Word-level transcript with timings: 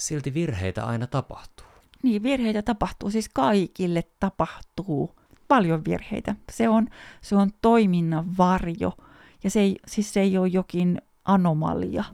silti 0.00 0.34
virheitä 0.34 0.84
aina 0.84 1.06
tapahtuu. 1.06 1.66
Niin, 2.02 2.22
virheitä 2.22 2.62
tapahtuu, 2.62 3.10
siis 3.10 3.28
kaikille 3.28 4.02
tapahtuu 4.20 5.16
paljon 5.48 5.84
virheitä. 5.84 6.34
Se 6.52 6.68
on, 6.68 6.88
se 7.20 7.36
on 7.36 7.50
toiminnan 7.62 8.36
varjo 8.38 8.92
ja 9.44 9.50
se 9.50 9.60
ei, 9.60 9.76
siis 9.86 10.12
se 10.12 10.20
ei 10.20 10.38
ole 10.38 10.48
jokin 10.48 11.02
anomalia. 11.24 12.04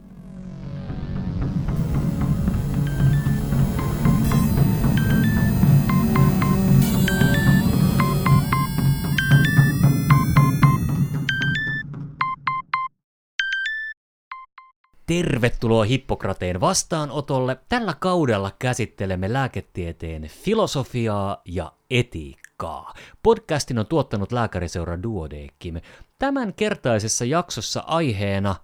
Tervetuloa 15.06 15.84
Hippokrateen 15.84 16.60
vastaanotolle. 16.60 17.56
Tällä 17.68 17.94
kaudella 18.00 18.52
käsittelemme 18.58 19.32
lääketieteen 19.32 20.22
filosofiaa 20.22 21.42
ja 21.44 21.72
etiikkaa. 21.90 22.94
Podcastin 23.22 23.78
on 23.78 23.86
tuottanut 23.86 24.32
lääkäriseura 24.32 25.02
Duodeckim. 25.02 25.74
Tämän 26.18 26.54
kertaisessa 26.54 27.24
jaksossa 27.24 27.84
aiheena 27.86 28.54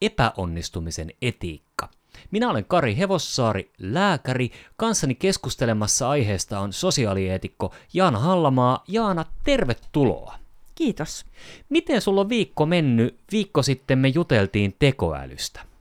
epäonnistumisen 0.00 1.10
etiikka. 1.22 1.88
Minä 2.30 2.50
olen 2.50 2.64
Kari 2.64 2.96
Hevossaari, 2.96 3.70
lääkäri. 3.78 4.50
Kanssani 4.76 5.14
keskustelemassa 5.14 6.08
aiheesta 6.08 6.60
on 6.60 6.72
sosiaalieetikko 6.72 7.74
Jaana 7.94 8.18
Hallamaa. 8.18 8.84
Jaana, 8.88 9.24
tervetuloa. 9.44 10.38
Kiitos. 10.74 11.24
Miten 11.68 12.00
sulla 12.00 12.20
on 12.20 12.28
viikko 12.28 12.66
mennyt? 12.66 13.18
Viikko 13.32 13.62
sitten 13.62 13.98
me 13.98 14.08
juteltiin 14.08 14.76
tekoälystä. 14.78 15.75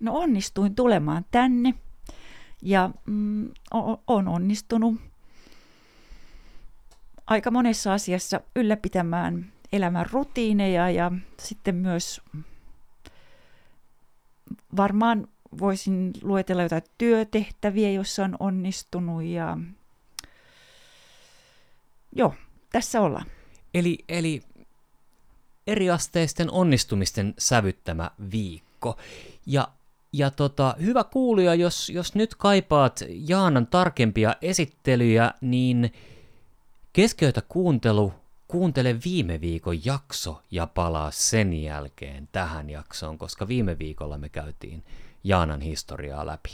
No 0.00 0.14
onnistuin 0.14 0.74
tulemaan 0.74 1.24
tänne 1.30 1.74
ja 2.62 2.90
mm, 3.06 3.50
on 4.06 4.28
onnistunut 4.28 5.00
aika 7.26 7.50
monessa 7.50 7.92
asiassa 7.92 8.40
ylläpitämään 8.56 9.52
elämän 9.72 10.06
rutiineja 10.12 10.90
ja 10.90 11.12
sitten 11.40 11.74
myös 11.74 12.20
varmaan 14.76 15.28
voisin 15.58 16.12
luetella 16.22 16.62
jotain 16.62 16.82
työtehtäviä, 16.98 17.90
joissa 17.90 18.24
on 18.24 18.36
onnistunut 18.40 19.22
ja 19.22 19.58
joo, 22.12 22.34
tässä 22.72 23.00
ollaan. 23.00 23.26
Eli, 23.74 23.98
eli 24.08 24.42
eriasteisten 25.66 26.50
onnistumisten 26.50 27.34
sävyttämä 27.38 28.10
viikko. 28.32 28.96
Ja 29.46 29.68
ja 30.18 30.30
tota, 30.30 30.74
hyvä 30.80 31.04
kuulija, 31.04 31.54
jos, 31.54 31.90
jos 31.90 32.14
nyt 32.14 32.34
kaipaat 32.34 33.04
Jaanan 33.08 33.66
tarkempia 33.66 34.34
esittelyjä, 34.42 35.30
niin 35.40 35.92
keskeytä 36.92 37.42
kuuntelu, 37.48 38.12
kuuntele 38.48 38.96
viime 39.04 39.40
viikon 39.40 39.84
jakso 39.84 40.42
ja 40.50 40.66
palaa 40.66 41.10
sen 41.10 41.52
jälkeen 41.52 42.28
tähän 42.32 42.70
jaksoon, 42.70 43.18
koska 43.18 43.48
viime 43.48 43.78
viikolla 43.78 44.18
me 44.18 44.28
käytiin 44.28 44.84
Jaanan 45.24 45.60
historiaa 45.60 46.26
läpi. 46.26 46.52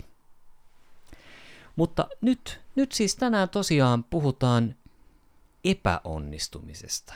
Mutta 1.77 2.09
nyt, 2.21 2.61
nyt 2.75 2.93
siis 2.93 3.17
tänään 3.17 3.49
tosiaan 3.49 4.05
puhutaan 4.05 4.75
epäonnistumisesta, 5.65 7.15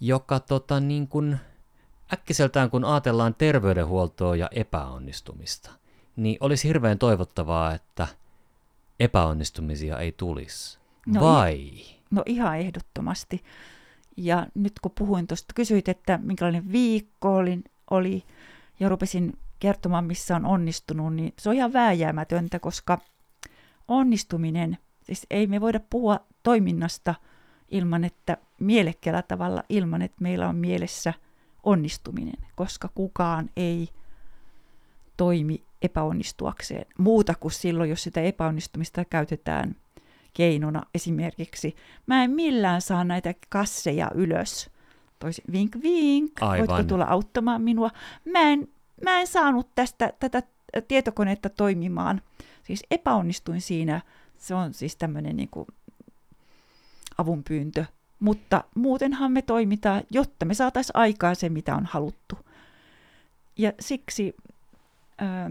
joka 0.00 0.40
tota 0.40 0.80
niin 0.80 1.08
kuin 1.08 1.38
äkkiseltään 2.14 2.70
kun 2.70 2.84
ajatellaan 2.84 3.34
terveydenhuoltoa 3.34 4.36
ja 4.36 4.48
epäonnistumista, 4.52 5.70
niin 6.16 6.36
olisi 6.40 6.68
hirveän 6.68 6.98
toivottavaa, 6.98 7.74
että 7.74 8.06
epäonnistumisia 9.00 9.98
ei 9.98 10.12
tulisi. 10.12 10.78
No 11.06 11.20
Vai? 11.20 11.70
No 12.10 12.22
ihan 12.26 12.58
ehdottomasti. 12.58 13.44
Ja 14.16 14.46
nyt 14.54 14.72
kun 14.82 14.92
puhuin 14.98 15.26
tuosta, 15.26 15.54
kysyit, 15.54 15.88
että 15.88 16.18
minkälainen 16.22 16.72
viikko 16.72 17.36
oli, 17.36 17.64
oli 17.90 18.24
ja 18.80 18.88
rupesin 18.88 19.38
kertomaan, 19.58 20.04
missä 20.04 20.36
on 20.36 20.46
onnistunut, 20.46 21.14
niin 21.14 21.34
se 21.38 21.48
on 21.48 21.54
ihan 21.54 21.72
vääjäämätöntä, 21.72 22.58
koska 22.58 22.98
onnistuminen, 23.88 24.78
siis 25.02 25.26
ei 25.30 25.46
me 25.46 25.60
voida 25.60 25.80
puhua 25.90 26.20
toiminnasta 26.42 27.14
ilman, 27.70 28.04
että 28.04 28.36
mielekkäällä 28.60 29.22
tavalla, 29.22 29.64
ilman, 29.68 30.02
että 30.02 30.22
meillä 30.22 30.48
on 30.48 30.56
mielessä– 30.56 31.14
onnistuminen, 31.64 32.46
koska 32.54 32.88
kukaan 32.94 33.50
ei 33.56 33.88
toimi 35.16 35.62
epäonnistuakseen 35.82 36.86
muuta 36.98 37.34
kuin 37.34 37.52
silloin, 37.52 37.90
jos 37.90 38.02
sitä 38.02 38.20
epäonnistumista 38.20 39.04
käytetään 39.04 39.76
keinona 40.32 40.82
esimerkiksi. 40.94 41.76
Mä 42.06 42.24
en 42.24 42.30
millään 42.30 42.82
saa 42.82 43.04
näitä 43.04 43.34
kasseja 43.48 44.10
ylös. 44.14 44.70
Toisi, 45.18 45.42
vink 45.52 45.76
vink, 45.82 46.32
Aivan. 46.42 46.68
voitko 46.68 46.88
tulla 46.88 47.04
auttamaan 47.04 47.62
minua? 47.62 47.90
Mä 48.24 48.40
en, 48.40 48.68
mä 49.04 49.20
en 49.20 49.26
saanut 49.26 49.74
tästä 49.74 50.12
tätä 50.20 50.42
tietokonetta 50.88 51.48
toimimaan. 51.48 52.22
Siis 52.62 52.82
epäonnistuin 52.90 53.60
siinä. 53.60 54.00
Se 54.38 54.54
on 54.54 54.74
siis 54.74 54.96
tämmöinen 54.96 55.36
niin 55.36 55.48
avunpyyntö 57.18 57.84
mutta 58.20 58.64
muutenhan 58.74 59.32
me 59.32 59.42
toimitaan, 59.42 60.02
jotta 60.10 60.44
me 60.44 60.54
saataisiin 60.54 60.96
aikaan 60.96 61.36
se, 61.36 61.48
mitä 61.48 61.76
on 61.76 61.86
haluttu. 61.86 62.38
Ja 63.58 63.72
siksi 63.80 64.36
ää, 65.18 65.50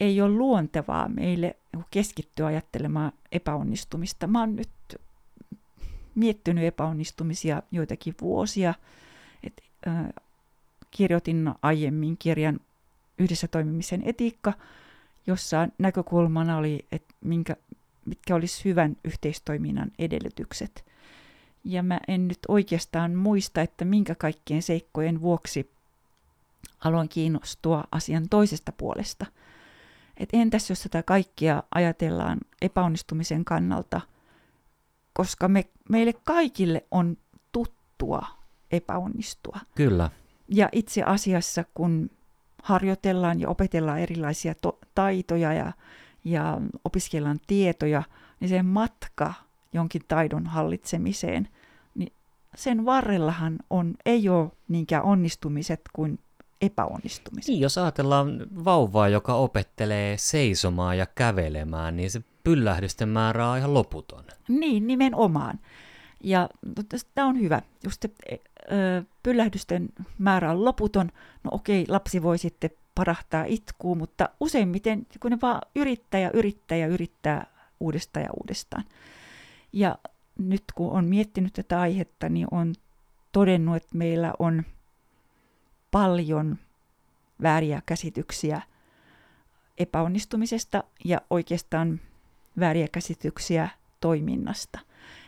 ei 0.00 0.20
ole 0.20 0.30
luontevaa 0.30 1.08
meille 1.08 1.56
keskittyä 1.90 2.46
ajattelemaan 2.46 3.12
epäonnistumista. 3.32 4.26
Mä 4.26 4.40
oon 4.40 4.56
nyt 4.56 4.70
miettinyt 6.14 6.64
epäonnistumisia 6.64 7.62
joitakin 7.72 8.14
vuosia. 8.20 8.74
Et, 9.42 9.62
ää, 9.86 10.10
kirjoitin 10.90 11.54
aiemmin 11.62 12.16
kirjan 12.18 12.60
Yhdessä 13.18 13.48
toimimisen 13.48 14.02
etiikka, 14.04 14.52
jossa 15.26 15.68
näkökulmana 15.78 16.56
oli, 16.56 16.86
että 16.92 17.14
minkä, 17.20 17.56
mitkä 18.06 18.34
olisi 18.34 18.64
hyvän 18.64 18.96
yhteistoiminnan 19.04 19.90
edellytykset. 19.98 20.84
Ja 21.64 21.82
mä 21.82 22.00
en 22.08 22.28
nyt 22.28 22.38
oikeastaan 22.48 23.14
muista, 23.14 23.60
että 23.60 23.84
minkä 23.84 24.14
kaikkien 24.14 24.62
seikkojen 24.62 25.20
vuoksi 25.20 25.70
aloin 26.84 27.08
kiinnostua 27.08 27.84
asian 27.90 28.28
toisesta 28.28 28.72
puolesta. 28.72 29.26
Et 30.16 30.28
entäs 30.32 30.70
jos 30.70 30.82
tätä 30.82 31.02
kaikkia 31.02 31.62
ajatellaan 31.74 32.38
epäonnistumisen 32.62 33.44
kannalta, 33.44 34.00
koska 35.12 35.48
me, 35.48 35.64
meille 35.88 36.12
kaikille 36.12 36.84
on 36.90 37.16
tuttua 37.52 38.26
epäonnistua. 38.70 39.58
Kyllä. 39.74 40.10
Ja 40.48 40.68
itse 40.72 41.02
asiassa, 41.02 41.64
kun 41.74 42.10
harjoitellaan 42.62 43.40
ja 43.40 43.48
opetellaan 43.48 43.98
erilaisia 43.98 44.54
to- 44.54 44.78
taitoja 44.94 45.52
ja 45.52 45.72
ja 46.26 46.60
opiskellaan 46.84 47.38
tietoja, 47.46 48.02
niin 48.40 48.48
se 48.48 48.62
matka 48.62 49.34
jonkin 49.72 50.02
taidon 50.08 50.46
hallitsemiseen, 50.46 51.48
niin 51.94 52.12
sen 52.56 52.84
varrellahan 52.84 53.58
on, 53.70 53.94
ei 54.06 54.28
ole 54.28 54.50
niinkään 54.68 55.02
onnistumiset 55.02 55.80
kuin 55.92 56.18
epäonnistumiset. 56.60 57.48
Niin, 57.48 57.60
jos 57.60 57.78
ajatellaan 57.78 58.46
vauvaa, 58.64 59.08
joka 59.08 59.34
opettelee 59.34 60.16
seisomaan 60.18 60.98
ja 60.98 61.06
kävelemään, 61.06 61.96
niin 61.96 62.10
se 62.10 62.22
pyllähdysten 62.44 63.08
määrä 63.08 63.48
on 63.48 63.58
ihan 63.58 63.74
loputon. 63.74 64.24
Niin, 64.48 64.86
nimenomaan. 64.86 65.58
Ja 66.24 66.48
tämä 67.14 67.28
on 67.28 67.40
hyvä. 67.40 67.62
Just 67.84 68.02
se, 68.02 68.10
pyllähdysten 69.22 69.88
määrä 70.18 70.50
on 70.50 70.64
loputon. 70.64 71.10
No 71.44 71.50
okei, 71.52 71.84
lapsi 71.88 72.22
voi 72.22 72.38
sitten 72.38 72.70
parahtaa 72.96 73.44
itkuu, 73.44 73.94
mutta 73.94 74.28
useimmiten 74.40 75.06
kun 75.20 75.30
ne 75.30 75.38
vaan 75.42 75.60
yrittää 75.74 76.20
ja 76.20 76.30
yrittää 76.34 76.78
ja 76.78 76.86
yrittää 76.86 77.46
uudestaan 77.80 78.24
ja 78.24 78.30
uudestaan. 78.40 78.84
Ja 79.72 79.98
nyt 80.38 80.64
kun 80.74 80.90
on 80.90 81.04
miettinyt 81.04 81.52
tätä 81.52 81.80
aihetta, 81.80 82.28
niin 82.28 82.46
on 82.50 82.74
todennut, 83.32 83.76
että 83.76 83.96
meillä 83.96 84.32
on 84.38 84.62
paljon 85.90 86.58
vääriä 87.42 87.82
käsityksiä 87.86 88.62
epäonnistumisesta 89.78 90.84
ja 91.04 91.20
oikeastaan 91.30 92.00
vääriä 92.60 92.88
käsityksiä 92.92 93.68
toiminnasta. 94.00 94.78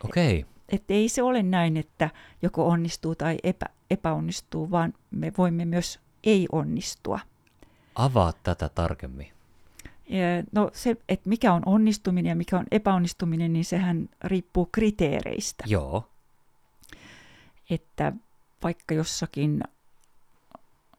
Okei. 0.05 0.39
Okay. 0.39 0.51
Että 0.69 0.95
ei 0.95 1.09
se 1.09 1.23
ole 1.23 1.43
näin, 1.43 1.77
että 1.77 2.11
joko 2.43 2.69
onnistuu 2.69 3.15
tai 3.15 3.37
epä, 3.43 3.67
epäonnistuu, 3.91 4.71
vaan 4.71 4.95
me 5.11 5.33
voimme 5.39 5.65
myös 5.65 6.01
ei 6.25 6.47
onnistua. 6.53 7.21
Avaa 7.99 8.33
tätä 8.43 8.69
tarkemmin. 8.69 9.27
No 10.53 10.71
se, 10.73 10.97
että 11.09 11.29
mikä 11.29 11.53
on 11.53 11.63
onnistuminen 11.67 12.31
ja 12.31 12.37
mikä 12.37 12.59
on 12.59 12.67
epäonnistuminen, 12.71 13.53
niin 13.53 13.65
sehän 13.65 14.09
riippuu 14.25 14.69
kriteereistä. 14.73 15.65
Joo. 15.67 16.09
Että 17.71 18.13
vaikka 18.63 18.95
jossakin, 18.95 19.61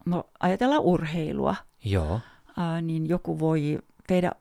no 0.06 0.24
ajatellaan 0.40 0.82
urheilua. 0.82 1.56
Joo. 1.86 2.20
ää, 2.58 2.82
niin 2.82 3.10
joku 3.10 3.40
voi 3.40 3.80
tehdä 4.08 4.32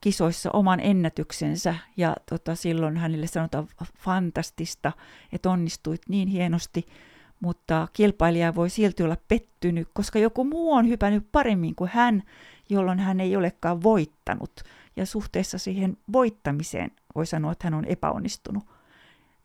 kisoissa 0.00 0.50
oman 0.52 0.80
ennätyksensä 0.80 1.74
ja 1.96 2.16
tota, 2.28 2.54
silloin 2.54 2.96
hänelle 2.96 3.26
sanotaan 3.26 3.68
fantastista, 3.98 4.92
että 5.32 5.50
onnistuit 5.50 6.02
niin 6.08 6.28
hienosti, 6.28 6.86
mutta 7.40 7.88
kilpailija 7.92 8.54
voi 8.54 8.70
silti 8.70 9.02
olla 9.02 9.16
pettynyt, 9.28 9.88
koska 9.92 10.18
joku 10.18 10.44
muu 10.44 10.72
on 10.72 10.88
hypännyt 10.88 11.26
paremmin 11.32 11.74
kuin 11.74 11.90
hän, 11.94 12.22
jolloin 12.68 12.98
hän 12.98 13.20
ei 13.20 13.36
olekaan 13.36 13.82
voittanut. 13.82 14.62
Ja 14.96 15.06
suhteessa 15.06 15.58
siihen 15.58 15.96
voittamiseen 16.12 16.90
voi 17.14 17.26
sanoa, 17.26 17.52
että 17.52 17.66
hän 17.66 17.74
on 17.74 17.84
epäonnistunut 17.84 18.64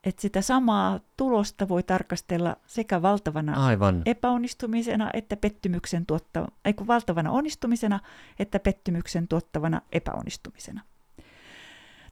että 0.06 0.22
sitä 0.22 0.42
samaa 0.42 1.00
tulosta 1.18 1.70
voi 1.70 1.84
tarkastella 1.84 2.56
sekä 2.68 3.02
valtavana 3.02 3.66
Aivan. 3.66 4.02
epäonnistumisena 4.06 5.10
että 5.14 5.38
pettymyksen 5.38 6.06
tuottavana, 6.06 6.52
ei 6.66 6.74
kun 6.74 6.88
valtavana 6.88 7.32
onnistumisena 7.32 8.00
että 8.40 8.60
pettymyksen 8.60 9.28
tuottavana 9.28 9.82
epäonnistumisena. 9.92 10.82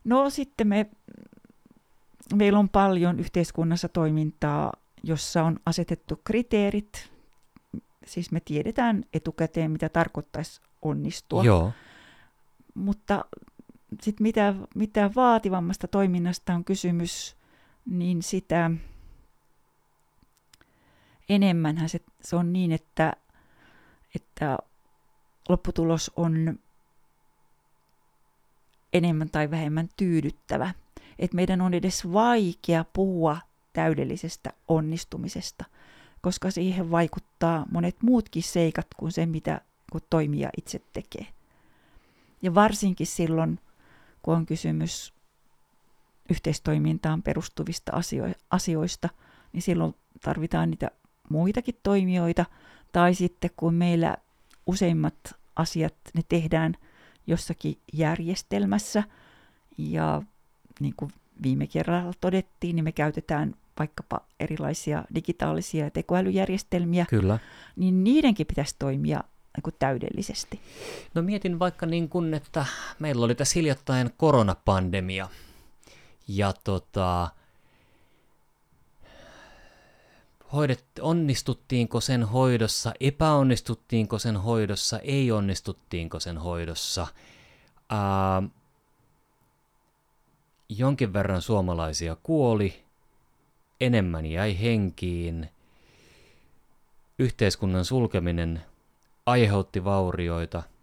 No 0.04 0.30
sitten 0.30 0.68
me, 0.68 0.86
meillä 2.34 2.58
on 2.58 2.68
paljon 2.68 3.20
yhteiskunnassa 3.20 3.88
toimintaa, 3.88 4.72
jossa 5.04 5.44
on 5.44 5.56
asetettu 5.66 6.20
kriteerit, 6.24 7.10
siis 8.06 8.32
me 8.32 8.40
tiedetään 8.40 9.04
etukäteen, 9.12 9.70
mitä 9.70 9.88
tarkoittaisi 9.88 10.60
onnistua. 10.82 11.44
Joo. 11.44 11.72
Mutta 12.74 13.24
sitten 14.02 14.22
mitä, 14.22 14.54
mitä 14.74 15.10
vaativammasta 15.16 15.88
toiminnasta 15.88 16.54
on 16.54 16.64
kysymys, 16.64 17.36
niin 17.86 18.22
sitä 18.22 18.70
enemmänhän 21.28 21.88
se, 21.88 22.00
se 22.20 22.36
on 22.36 22.52
niin, 22.52 22.72
että, 22.72 23.12
että 24.14 24.58
lopputulos 25.48 26.10
on 26.16 26.58
enemmän 28.92 29.30
tai 29.30 29.50
vähemmän 29.50 29.88
tyydyttävä. 29.96 30.74
Että 31.18 31.34
meidän 31.34 31.60
on 31.60 31.74
edes 31.74 32.12
vaikea 32.12 32.84
puhua 32.92 33.38
täydellisestä 33.74 34.52
onnistumisesta, 34.68 35.64
koska 36.20 36.50
siihen 36.50 36.90
vaikuttaa 36.90 37.66
monet 37.70 38.02
muutkin 38.02 38.42
seikat 38.42 38.86
kuin 38.96 39.12
se, 39.12 39.26
mitä 39.26 39.60
kun 39.92 40.00
toimija 40.10 40.50
itse 40.58 40.80
tekee. 40.92 41.26
Ja 42.42 42.54
varsinkin 42.54 43.06
silloin, 43.06 43.60
kun 44.22 44.36
on 44.36 44.46
kysymys 44.46 45.14
yhteistoimintaan 46.30 47.22
perustuvista 47.22 47.92
asioista, 48.50 49.08
niin 49.52 49.62
silloin 49.62 49.94
tarvitaan 50.20 50.70
niitä 50.70 50.90
muitakin 51.28 51.74
toimijoita. 51.82 52.44
Tai 52.92 53.14
sitten 53.14 53.50
kun 53.56 53.74
meillä 53.74 54.16
useimmat 54.66 55.34
asiat, 55.56 55.94
ne 56.14 56.22
tehdään 56.28 56.74
jossakin 57.26 57.78
järjestelmässä 57.92 59.02
ja 59.78 60.22
niin 60.80 60.94
kuin 60.96 61.10
viime 61.42 61.66
kerralla 61.66 62.12
todettiin, 62.20 62.76
niin 62.76 62.84
me 62.84 62.92
käytetään 62.92 63.54
vaikkapa 63.78 64.20
erilaisia 64.40 65.04
digitaalisia 65.14 65.90
tekoälyjärjestelmiä, 65.90 67.06
Kyllä. 67.10 67.38
niin 67.76 68.04
niidenkin 68.04 68.46
pitäisi 68.46 68.76
toimia 68.78 69.24
niin 69.56 69.62
kuin 69.62 69.74
täydellisesti. 69.78 70.60
No 71.14 71.22
mietin 71.22 71.58
vaikka 71.58 71.86
niin 71.86 72.08
kuin, 72.08 72.34
että 72.34 72.66
meillä 72.98 73.24
oli 73.24 73.34
tässä 73.34 73.58
hiljattain 73.58 74.10
koronapandemia, 74.16 75.28
ja 76.28 76.52
tota, 76.64 77.30
hoidet, 80.52 80.84
onnistuttiinko 81.00 82.00
sen 82.00 82.24
hoidossa, 82.24 82.92
epäonnistuttiinko 83.00 84.18
sen 84.18 84.36
hoidossa, 84.36 84.98
ei 84.98 85.32
onnistuttiinko 85.32 86.20
sen 86.20 86.38
hoidossa. 86.38 87.06
Ää, 87.90 88.42
jonkin 90.68 91.12
verran 91.12 91.42
suomalaisia 91.42 92.16
kuoli, 92.22 92.83
enemmän 93.86 94.26
jäi 94.26 94.60
henkiin, 94.60 95.48
yhteiskunnan 97.18 97.84
sulkeminen 97.84 98.62
aiheutti 99.26 99.84
vaurioita– 99.84 100.62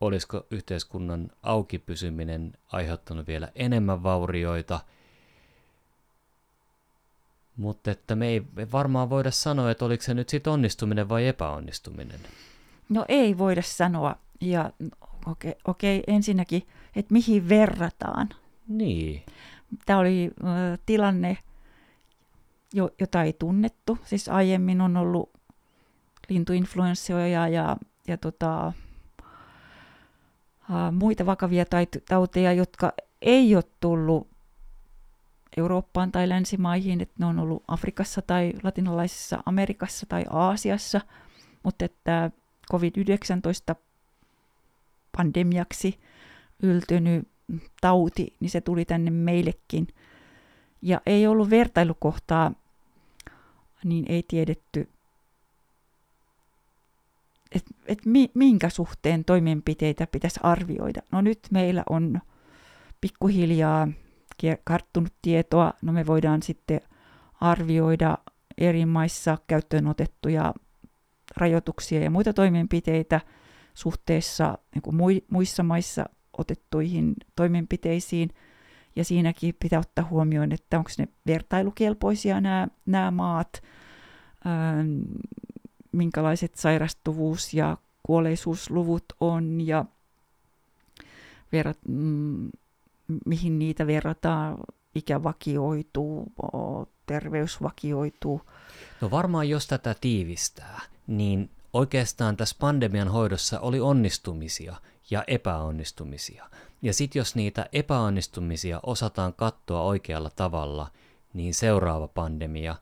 olisiko 0.00 0.46
yhteiskunnan 0.50 1.30
auki 1.42 1.78
pysyminen 1.78 2.52
aiheuttanut 2.72 3.26
vielä 3.26 3.48
enemmän 3.54 4.02
vaurioita. 4.02 4.80
Mutta 7.56 7.90
että 7.90 8.16
me 8.16 8.28
ei 8.28 8.42
varmaan 8.72 9.10
voida 9.10 9.30
sanoa, 9.30 9.70
että 9.70 9.84
oliko 9.84 10.02
se 10.02 10.14
nyt 10.14 10.28
sitten 10.28 10.52
onnistuminen 10.52 11.08
vai 11.08 11.26
epäonnistuminen. 11.26 12.20
No 12.88 13.04
ei 13.08 13.38
voida 13.38 13.62
sanoa. 13.62 14.16
Ja 14.40 14.70
okei, 15.26 15.50
okay, 15.50 15.52
okay, 15.64 16.02
ensinnäkin, 16.06 16.62
että 16.96 17.12
mihin 17.12 17.48
verrataan. 17.48 18.28
Niin. 18.68 19.22
Tämä 19.86 19.98
oli 19.98 20.30
äh, 20.44 20.78
tilanne, 20.86 21.38
jo, 22.76 22.90
jota 23.00 23.22
ei 23.22 23.32
tunnettu. 23.32 23.98
Siis 24.04 24.28
aiemmin 24.28 24.80
on 24.80 24.96
ollut 24.96 25.30
lintuinfluenssioja 26.28 27.48
ja, 27.48 27.76
ja, 28.08 28.16
tota, 28.16 28.72
muita 30.92 31.26
vakavia 31.26 31.64
tauteja, 32.08 32.52
jotka 32.52 32.92
ei 33.22 33.54
ole 33.54 33.64
tullut 33.80 34.28
Eurooppaan 35.56 36.12
tai 36.12 36.28
länsimaihin, 36.28 37.00
että 37.00 37.14
ne 37.18 37.26
on 37.26 37.38
ollut 37.38 37.64
Afrikassa 37.68 38.22
tai 38.22 38.52
latinalaisessa 38.62 39.42
Amerikassa 39.46 40.06
tai 40.08 40.24
Aasiassa, 40.30 41.00
mutta 41.62 41.84
että 41.84 42.30
COVID-19 42.72 43.74
pandemiaksi 45.16 46.00
yltynyt 46.62 47.28
tauti, 47.80 48.36
niin 48.40 48.50
se 48.50 48.60
tuli 48.60 48.84
tänne 48.84 49.10
meillekin. 49.10 49.86
Ja 50.82 51.00
ei 51.06 51.26
ollut 51.26 51.50
vertailukohtaa, 51.50 52.52
niin 53.88 54.04
ei 54.08 54.24
tiedetty, 54.28 54.88
että 57.52 57.70
et 57.86 57.98
minkä 58.34 58.68
suhteen 58.68 59.24
toimenpiteitä 59.24 60.06
pitäisi 60.06 60.40
arvioida. 60.42 61.02
No 61.12 61.20
nyt 61.20 61.38
meillä 61.50 61.82
on 61.90 62.20
pikkuhiljaa 63.00 63.88
karttunut 64.64 65.12
tietoa, 65.22 65.72
no 65.82 65.92
me 65.92 66.06
voidaan 66.06 66.42
sitten 66.42 66.80
arvioida 67.40 68.18
eri 68.58 68.86
maissa 68.86 69.38
käyttöön 69.46 69.86
otettuja 69.86 70.54
rajoituksia 71.36 72.00
ja 72.00 72.10
muita 72.10 72.32
toimenpiteitä 72.32 73.20
suhteessa 73.74 74.58
niin 74.74 75.22
muissa 75.30 75.62
maissa 75.62 76.06
otettuihin 76.38 77.14
toimenpiteisiin. 77.36 78.30
Ja 78.96 79.04
siinäkin 79.04 79.56
pitää 79.60 79.78
ottaa 79.78 80.04
huomioon, 80.10 80.52
että 80.52 80.78
onko 80.78 80.90
ne 80.98 81.08
vertailukelpoisia 81.26 82.40
nämä, 82.40 82.68
nämä 82.86 83.10
maat, 83.10 83.62
minkälaiset 85.92 86.54
sairastuvuus- 86.54 87.54
ja 87.54 87.76
kuolleisuusluvut 88.02 89.04
on 89.20 89.60
ja 89.60 89.84
verrat, 91.52 91.78
mm, 91.88 92.50
mihin 93.26 93.58
niitä 93.58 93.86
verrataan, 93.86 94.58
ikä 94.94 95.22
vakioituu, 95.22 96.32
terveys 97.06 97.62
vakioituu. 97.62 98.40
No 99.00 99.10
varmaan 99.10 99.48
jos 99.48 99.66
tätä 99.66 99.94
tiivistää, 100.00 100.80
niin 101.06 101.50
oikeastaan 101.72 102.36
tässä 102.36 102.56
pandemian 102.60 103.08
hoidossa 103.08 103.60
oli 103.60 103.80
onnistumisia 103.80 104.76
ja 105.10 105.24
epäonnistumisia. 105.26 106.50
Ja 106.82 106.94
sitten 106.94 107.20
jos 107.20 107.34
niitä 107.34 107.66
epäonnistumisia 107.72 108.80
osataan 108.82 109.34
katsoa 109.34 109.80
oikealla 109.80 110.30
tavalla, 110.30 110.90
niin 111.34 111.54
seuraava 111.54 112.08
pandemia 112.08 112.76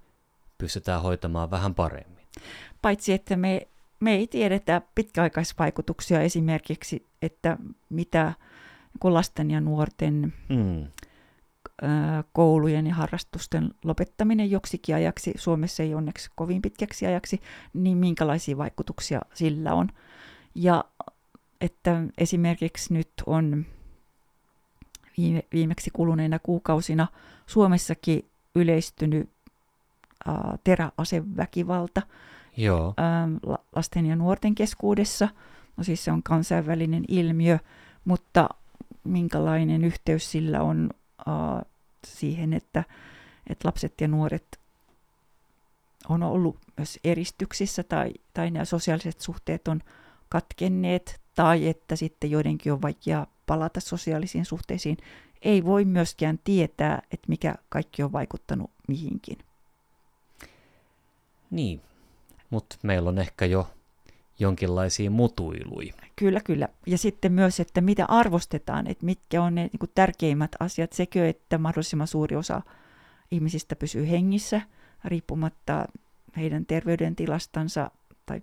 pystytään 0.59 1.03
hoitamaan 1.03 1.51
vähän 1.51 1.75
paremmin 1.75 2.25
paitsi 2.85 3.13
että 3.13 3.37
me, 3.37 3.69
me 4.01 4.15
ei 4.15 4.27
tiedetä 4.27 4.83
pitkäaikaisvaikutuksia 4.95 6.21
esimerkiksi, 6.21 7.07
että 7.23 7.59
mitä 7.91 8.33
lasten 9.05 9.51
ja 9.51 9.61
nuorten 9.61 10.33
mm. 10.49 10.87
koulujen 12.33 12.87
ja 12.87 12.95
harrastusten 12.95 13.71
lopettaminen 13.85 14.51
joksikin 14.51 14.95
ajaksi, 14.95 15.33
Suomessa 15.37 15.83
ei 15.83 15.95
onneksi 15.95 16.31
kovin 16.35 16.63
pitkäksi 16.63 17.07
ajaksi, 17.07 17.41
niin 17.75 17.99
minkälaisia 17.99 18.59
vaikutuksia 18.59 19.21
sillä 19.35 19.75
on. 19.75 19.89
Ja 20.55 20.85
että 21.61 22.03
esimerkiksi 22.19 22.95
nyt 22.95 23.11
on 23.27 23.67
viime, 25.17 25.45
viimeksi 25.53 25.91
kuluneina 25.91 26.39
kuukausina 26.39 27.07
Suomessakin 27.47 28.31
yleistynyt 28.55 29.34
ää, 30.27 30.59
teräaseväkivalta, 30.65 32.03
Joo. 32.57 32.95
Ähm, 32.99 33.37
lasten 33.77 34.07
ja 34.07 34.17
nuorten 34.17 34.55
keskuudessa. 34.55 35.29
No 35.77 35.85
siis 35.85 36.05
se 36.05 36.13
on 36.13 36.23
kansainvälinen 36.23 37.05
ilmiö, 37.09 37.59
mutta 38.05 38.49
minkälainen 39.05 39.85
yhteys 39.85 40.31
sillä 40.31 40.63
on 40.63 40.91
äh, 41.29 41.63
siihen, 42.07 42.53
että, 42.53 42.85
että 43.47 43.69
lapset 43.69 44.01
ja 44.01 44.09
nuoret 44.09 44.61
on 46.09 46.23
ollut 46.23 46.57
myös 46.77 46.99
eristyksissä 47.05 47.83
tai, 47.83 48.13
tai 48.35 48.51
nämä 48.51 48.65
sosiaaliset 48.65 49.21
suhteet 49.21 49.69
on 49.69 49.81
katkenneet 50.29 51.21
tai 51.35 51.69
että 51.69 51.97
sitten 51.97 52.31
joidenkin 52.31 52.73
on 52.73 52.83
vaikea 52.83 53.27
palata 53.47 53.81
sosiaalisiin 53.81 54.45
suhteisiin, 54.45 54.97
ei 55.43 55.65
voi 55.65 55.85
myöskään 55.85 56.39
tietää, 56.45 57.03
että 57.11 57.29
mikä 57.29 57.55
kaikki 57.69 58.03
on 58.03 58.13
vaikuttanut 58.13 58.71
mihinkin. 58.89 59.39
Niin, 61.55 61.81
mutta 62.51 62.77
meillä 62.83 63.09
on 63.09 63.19
ehkä 63.19 63.47
jo 63.47 63.71
jonkinlaisia 64.39 65.11
mutuiluja. 65.11 65.95
Kyllä, 66.17 66.41
kyllä. 66.41 66.69
Ja 66.87 66.99
sitten 66.99 67.33
myös, 67.33 67.61
että 67.61 67.81
mitä 67.81 68.05
arvostetaan, 68.09 68.87
että 68.87 69.07
mitkä 69.07 69.43
on 69.43 69.55
ne 69.55 69.63
niin 69.63 69.79
kuin 69.79 69.91
tärkeimmät 69.95 70.51
asiat. 70.61 70.93
Sekö, 70.93 71.29
että 71.29 71.59
mahdollisimman 71.59 72.07
suuri 72.07 72.37
osa 72.37 72.63
ihmisistä 73.31 73.77
pysyy 73.77 74.11
hengissä, 74.11 74.61
riippumatta 75.05 75.87
heidän 76.37 76.67
terveydentilastansa 76.67 77.91
tai 78.27 78.41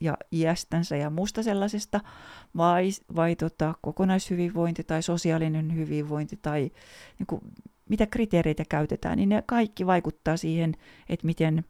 ja 0.00 0.16
iästänsä 0.32 0.96
ja 0.96 1.10
muusta 1.10 1.42
sellaisesta, 1.42 2.00
vai, 2.56 2.90
vai 3.16 3.36
tota, 3.36 3.74
kokonaishyvinvointi 3.80 4.84
tai 4.84 5.02
sosiaalinen 5.02 5.74
hyvinvointi 5.74 6.38
tai 6.42 6.70
niin 7.18 7.26
kuin, 7.26 7.40
mitä 7.88 8.06
kriteereitä 8.06 8.64
käytetään, 8.68 9.16
niin 9.16 9.28
ne 9.28 9.42
kaikki 9.46 9.86
vaikuttaa 9.86 10.36
siihen, 10.36 10.74
että 11.08 11.26
miten 11.26 11.64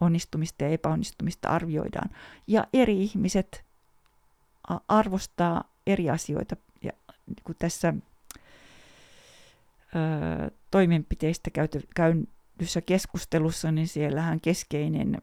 onnistumista 0.00 0.64
ja 0.64 0.70
epäonnistumista 0.70 1.48
arvioidaan. 1.48 2.10
Ja 2.46 2.66
eri 2.72 3.02
ihmiset 3.02 3.64
arvostaa 4.88 5.64
eri 5.86 6.10
asioita. 6.10 6.56
Ja 6.82 6.92
niin 7.26 7.44
kuin 7.44 7.56
tässä 7.58 7.94
ö, 9.96 10.50
toimenpiteistä 10.70 11.50
käyty, 11.50 11.88
keskustelussa, 12.86 13.72
niin 13.72 13.88
siellähän 13.88 14.40
keskeinen 14.40 15.22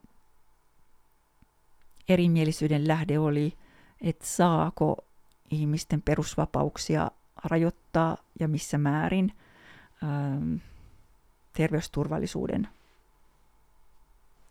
erimielisyyden 2.10 2.88
lähde 2.88 3.20
oli, 3.20 3.54
että 4.02 4.26
saako 4.26 5.06
ihmisten 5.52 6.02
perusvapauksia 6.02 7.12
rajoittaa 7.44 8.18
ja 8.40 8.48
missä 8.48 8.78
määrin 8.78 9.34
ö, 10.04 10.60
terveysturvallisuuden 11.54 12.68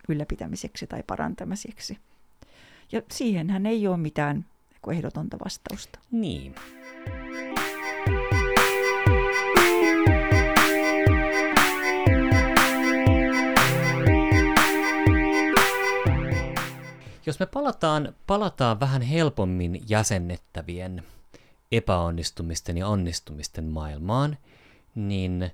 ylläpitämiseksi 0.09 0.87
tai 0.87 1.03
parantamiseksi. 1.07 1.99
Ja 2.93 3.03
siihenhän 3.13 3.67
ei 3.67 3.87
ole 3.87 3.97
mitään 3.97 4.45
ehdotonta 4.91 5.37
vastausta. 5.45 5.99
Niin. 6.11 6.55
Jos 17.27 17.41
me 17.41 17.47
palataan, 17.47 18.15
palataan 18.27 18.81
vähän 18.81 19.03
helpommin 19.03 19.83
jäsennettävien 19.89 21.03
epäonnistumisten 21.73 22.79
ja 22.79 22.89
onnistumisten 22.89 23.65
maailmaan, 23.65 24.39
niin 24.95 25.51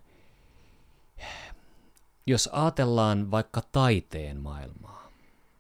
jos 2.28 2.48
ajatellaan 2.52 3.30
vaikka 3.30 3.62
taiteen 3.72 4.40
maailmaa, 4.40 5.10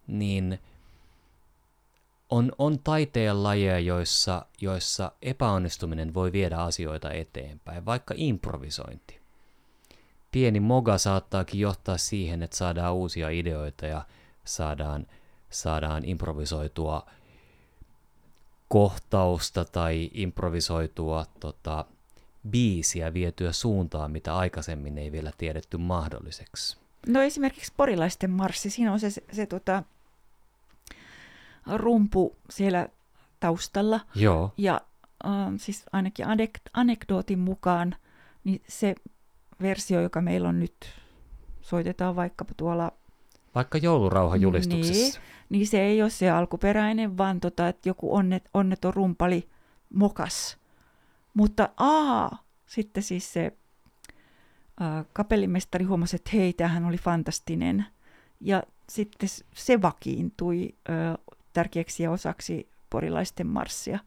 niin 0.06 0.58
on, 2.30 2.52
on 2.58 2.78
taiteen 2.78 3.42
lajeja, 3.42 3.78
joissa, 3.78 4.46
joissa 4.60 5.12
epäonnistuminen 5.22 6.14
voi 6.14 6.32
viedä 6.32 6.56
asioita 6.56 7.10
eteenpäin, 7.10 7.84
vaikka 7.84 8.14
improvisointi. 8.16 9.20
Pieni 10.32 10.60
moga 10.60 10.98
saattaakin 10.98 11.60
johtaa 11.60 11.98
siihen, 11.98 12.42
että 12.42 12.56
saadaan 12.56 12.94
uusia 12.94 13.28
ideoita 13.28 13.86
ja 13.86 14.06
saadaan, 14.44 15.06
saadaan 15.50 16.04
improvisoitua 16.04 17.06
kohtausta 18.68 19.64
tai 19.64 20.10
improvisoitua 20.12 21.26
tota, 21.40 21.84
biisiä 22.50 23.14
vietyä 23.14 23.52
suuntaan, 23.52 24.10
mitä 24.10 24.36
aikaisemmin 24.36 24.98
ei 24.98 25.12
vielä 25.12 25.32
tiedetty 25.38 25.76
mahdolliseksi. 25.76 26.78
No 27.06 27.22
esimerkiksi 27.22 27.72
porilaisten 27.76 28.30
marssi, 28.30 28.70
siinä 28.70 28.92
on 28.92 29.00
se, 29.00 29.10
se, 29.10 29.22
se 29.32 29.46
tota, 29.46 29.82
rumpu 31.76 32.36
siellä 32.50 32.88
taustalla. 33.40 34.00
Joo. 34.14 34.52
Ja 34.56 34.80
äh, 35.26 35.32
siis 35.56 35.84
ainakin 35.92 36.26
anek- 36.26 36.70
anekdootin 36.72 37.38
mukaan, 37.38 37.94
niin 38.44 38.62
se 38.68 38.94
versio, 39.62 40.00
joka 40.00 40.20
meillä 40.20 40.48
on 40.48 40.60
nyt, 40.60 40.76
soitetaan 41.60 42.16
vaikkapa 42.16 42.54
tuolla... 42.56 42.92
Vaikka 43.54 43.78
joulurauhajulistuksessa. 43.78 45.20
Niin, 45.20 45.28
niin 45.48 45.66
se 45.66 45.80
ei 45.80 46.02
ole 46.02 46.10
se 46.10 46.30
alkuperäinen, 46.30 47.18
vaan 47.18 47.40
tota, 47.40 47.68
että 47.68 47.88
joku 47.88 48.14
onnet, 48.14 48.48
onneton 48.54 48.94
rumpali 48.94 49.48
mokas 49.94 50.57
mutta 51.38 51.68
aa, 51.76 52.44
sitten 52.66 53.02
siis 53.02 53.32
se 53.32 53.52
ää, 54.80 55.04
kapellimestari 55.12 55.84
huomasi, 55.84 56.16
että 56.16 56.30
hei, 56.34 56.52
tämähän 56.52 56.84
oli 56.84 56.96
fantastinen. 56.96 57.86
Ja 58.40 58.62
sitten 58.88 59.28
se 59.54 59.82
vakiintui 59.82 60.74
ää, 60.88 61.18
tärkeäksi 61.52 62.02
ja 62.02 62.10
osaksi 62.10 62.68
porilaisten 62.90 63.46
marssia. 63.46 63.98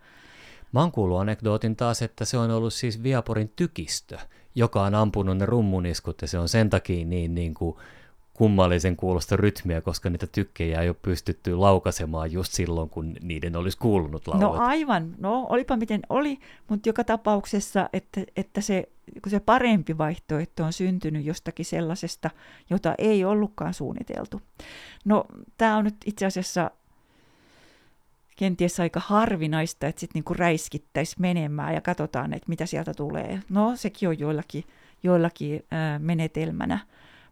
Mä 0.72 0.80
oon 0.80 0.92
kuullut 0.92 1.20
anekdootin 1.20 1.76
taas, 1.76 2.02
että 2.02 2.26
se 2.26 2.38
on 2.38 2.52
ollut 2.52 2.74
siis 2.74 3.04
Viaporin 3.04 3.52
tykistö, 3.56 4.18
joka 4.56 4.84
on 4.84 4.96
ampunut 4.96 5.38
ne 5.38 5.46
rummuniskut 5.46 6.22
ja 6.22 6.28
se 6.28 6.40
on 6.40 6.50
sen 6.50 6.70
takia 6.70 7.06
niin, 7.06 7.36
niin 7.36 7.54
kuin 7.54 7.78
kummallisen 8.34 8.96
kuulosta 8.96 9.38
rytmiä, 9.38 9.82
koska 9.82 10.10
niitä 10.10 10.28
tykkejä 10.28 10.82
ei 10.82 10.90
ole 10.90 10.96
pystytty 11.02 11.56
laukaisemaan 11.56 12.32
just 12.32 12.54
silloin, 12.54 12.90
kun 12.90 13.16
niiden 13.22 13.56
olisi 13.56 13.78
kuulunut 13.78 14.28
laueta. 14.28 14.46
No 14.46 14.54
aivan, 14.54 15.16
no 15.18 15.48
olipa 15.50 15.78
miten 15.78 16.02
oli, 16.10 16.40
mutta 16.68 16.90
joka 16.90 17.04
tapauksessa, 17.04 17.90
että, 17.94 18.22
että 18.36 18.62
se, 18.62 18.90
kun 19.24 19.30
se 19.30 19.40
parempi 19.40 19.98
vaihtoehto 19.98 20.64
on 20.64 20.74
syntynyt 20.74 21.26
jostakin 21.26 21.66
sellaisesta, 21.66 22.30
jota 22.70 22.96
ei 22.98 23.26
ollutkaan 23.26 23.74
suunniteltu. 23.74 24.42
No 25.06 25.26
tämä 25.58 25.78
on 25.78 25.84
nyt 25.84 25.96
itse 26.06 26.26
asiassa 26.26 26.72
kenties 28.36 28.80
aika 28.80 29.02
harvinaista, 29.06 29.88
että 29.88 30.00
sitten 30.00 30.20
niinku 30.20 30.34
räiskittäisi 30.34 31.16
menemään 31.20 31.74
ja 31.74 31.82
katsotaan, 31.82 32.34
että 32.34 32.50
mitä 32.50 32.66
sieltä 32.66 32.94
tulee. 32.94 33.40
No 33.50 33.76
sekin 33.76 34.10
on 34.10 34.20
joillakin, 34.20 34.64
joillakin 35.04 35.66
ää, 35.72 36.00
menetelmänä. 36.00 36.80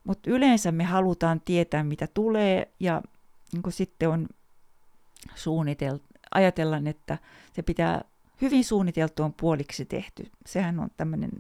Mutta 0.04 0.32
yleensä 0.32 0.72
me 0.72 0.84
halutaan 0.84 1.42
tietää, 1.42 1.84
mitä 1.84 2.08
tulee, 2.14 2.72
ja 2.80 3.02
niin 3.54 3.72
sitten 3.72 4.10
on 4.10 4.28
suunnitel- 5.36 6.18
ajatellaan, 6.32 6.88
että 6.88 7.18
se 7.54 7.62
pitää 7.62 8.02
hyvin 8.42 8.64
suunniteltu 8.64 9.24
on 9.24 9.34
puoliksi 9.34 9.86
tehty. 9.86 10.32
Sehän 10.46 10.80
on 10.80 10.90
tämmöinen 10.98 11.32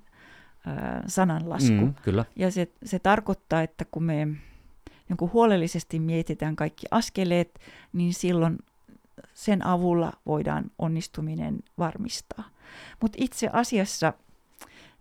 sananlasku. 1.07 1.71
Mm, 1.71 1.93
kyllä. 1.93 2.25
Ja 2.35 2.51
se, 2.51 2.71
se 2.85 2.99
tarkoittaa, 2.99 3.61
että 3.61 3.85
kun 3.91 4.03
me 4.03 4.25
niin 5.09 5.31
huolellisesti 5.33 5.99
mietitään 5.99 6.55
kaikki 6.55 6.85
askeleet, 6.91 7.59
niin 7.93 8.13
silloin 8.13 8.57
sen 9.33 9.65
avulla 9.65 10.13
voidaan 10.25 10.71
onnistuminen 10.79 11.59
varmistaa. 11.77 12.43
Mutta 13.01 13.17
itse 13.21 13.49
asiassa 13.53 14.13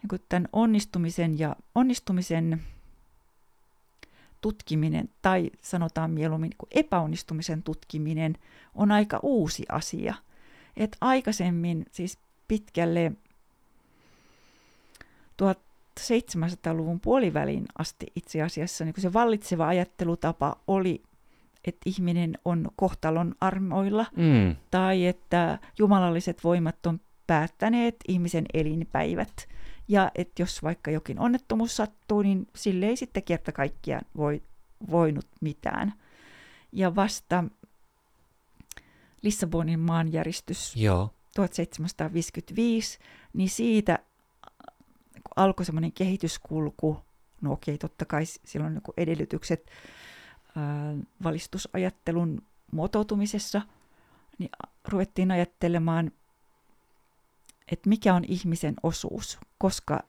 niin 0.02 0.20
tämän 0.28 0.48
onnistumisen 0.52 1.38
ja 1.38 1.56
onnistumisen 1.74 2.62
tutkiminen 4.40 5.09
tai 5.23 5.50
sanotaan 5.62 6.11
mieluummin 6.11 6.50
niin 6.50 6.85
epäonnistumisen 6.85 7.62
tutkiminen 7.62 8.35
on 8.75 8.92
aika 8.92 9.21
uusi 9.23 9.64
asia. 9.68 10.14
Et 10.76 10.97
aikaisemmin, 11.00 11.87
siis 11.92 12.18
pitkälle 12.49 13.12
1700-luvun 15.42 17.00
puolivälin 17.00 17.66
asti 17.78 18.07
itse 18.16 18.42
asiassa 18.42 18.85
niin 18.85 18.95
se 18.99 19.12
vallitseva 19.12 19.68
ajattelutapa 19.68 20.57
oli, 20.66 21.02
että 21.64 21.80
ihminen 21.87 22.38
on 22.45 22.68
kohtalon 22.76 23.35
armoilla 23.40 24.07
mm. 24.16 24.57
tai 24.71 25.07
että 25.07 25.59
jumalalliset 25.78 26.45
voimat 26.45 26.87
on 26.87 27.00
päättäneet 27.26 27.97
ihmisen 28.09 28.45
elinpäivät– 28.54 29.49
ja 29.88 30.11
että 30.14 30.42
jos 30.42 30.62
vaikka 30.62 30.90
jokin 30.90 31.21
onnettomuus 31.21 31.76
sattuu, 31.76 32.23
niin 32.23 32.47
sille 32.57 32.87
ei 32.87 32.97
sitten 32.97 33.23
kerta 33.23 33.52
kaikkiaan 33.52 34.04
voi, 34.16 34.42
voinut 34.90 35.26
mitään. 35.40 35.95
Ja 36.73 36.95
vasta 36.95 37.45
Lissabonin 39.23 39.80
maanjäristys 39.80 40.76
Joo. 40.76 41.11
1755, 41.35 42.99
niin 43.33 43.49
siitä 43.49 43.99
alkoi 45.37 45.66
semmoinen 45.66 45.92
kehityskulku, 45.92 46.99
no 47.40 47.52
okei, 47.52 47.78
totta 47.78 48.04
kai 48.04 48.23
silloin 48.45 48.75
niin 48.75 48.83
edellytykset 48.97 49.71
ää, 50.57 50.95
valistusajattelun 51.23 52.42
muotoutumisessa, 52.73 53.62
niin 54.38 54.50
ruvettiin 54.88 55.30
ajattelemaan 55.30 56.11
että 57.72 57.88
mikä 57.88 58.14
on 58.14 58.25
ihmisen 58.28 58.75
osuus, 58.82 59.38
koska 59.58 60.00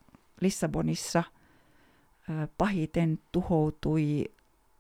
Lissabonissa 0.41 1.23
pahiten 2.57 3.19
tuhoutui 3.31 4.25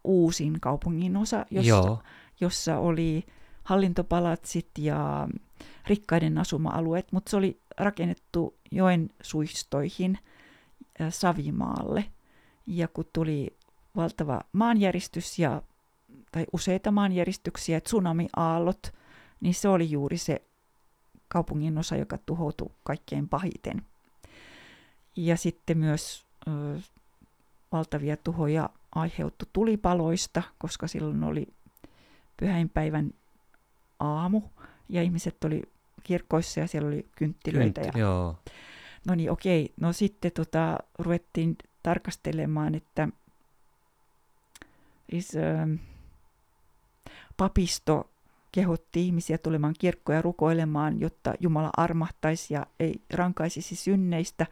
uusin 0.03 0.59
kaupungin 0.59 1.17
osa, 1.17 1.45
jossa, 1.51 1.97
jossa 2.39 2.77
oli 2.77 3.23
hallintopalatsit 3.63 4.69
ja 4.77 5.27
rikkaiden 5.87 6.37
asuma-alueet, 6.37 7.11
mutta 7.11 7.29
se 7.29 7.37
oli 7.37 7.61
rakennettu 7.77 8.57
joen 8.71 9.09
suistoihin 9.21 10.17
Savimaalle. 11.09 12.05
Ja 12.67 12.87
kun 12.87 13.05
tuli 13.13 13.57
valtava 13.95 14.41
maanjäristys 14.53 15.39
ja, 15.39 15.61
tai 16.31 16.45
useita 16.53 16.91
maanjäristyksiä, 16.91 17.81
tsunami-aallot, 17.81 18.93
niin 19.39 19.53
se 19.53 19.69
oli 19.69 19.91
juuri 19.91 20.17
se 20.17 20.41
kaupungin 21.29 21.77
osa, 21.77 21.95
joka 21.95 22.17
tuhoutui 22.17 22.71
kaikkein 22.83 23.29
pahiten. 23.29 23.81
Ja 25.15 25.37
sitten 25.37 25.77
myös 25.77 26.25
ö, 26.47 26.79
valtavia 27.71 28.17
tuhoja 28.17 28.69
aiheuttu 28.95 29.45
tulipaloista, 29.53 30.43
koska 30.57 30.87
silloin 30.87 31.23
oli 31.23 31.47
pyhäinpäivän 32.37 33.13
aamu 33.99 34.41
ja 34.89 35.01
ihmiset 35.01 35.43
oli 35.43 35.61
kirkkoissa 36.03 36.59
ja 36.59 36.67
siellä 36.67 36.87
oli 36.87 37.05
kynttilöitä. 37.15 37.81
Kynt, 37.81 37.95
ja... 37.95 37.99
joo. 37.99 38.35
No 39.07 39.15
niin, 39.15 39.31
okei. 39.31 39.73
No 39.77 39.93
sitten 39.93 40.31
tota, 40.31 40.77
ruvettiin 40.99 41.57
tarkastelemaan, 41.83 42.75
että 42.75 43.09
is, 45.11 45.35
äh, 45.35 45.79
papisto 47.37 48.09
kehotti 48.51 49.05
ihmisiä 49.05 49.37
tulemaan 49.37 49.73
kirkkoja 49.79 50.21
rukoilemaan, 50.21 50.99
jotta 50.99 51.33
Jumala 51.39 51.69
armahtaisi 51.77 52.53
ja 52.53 52.65
ei 52.79 53.01
rankaisisi 53.13 53.75
synneistä. 53.75 54.45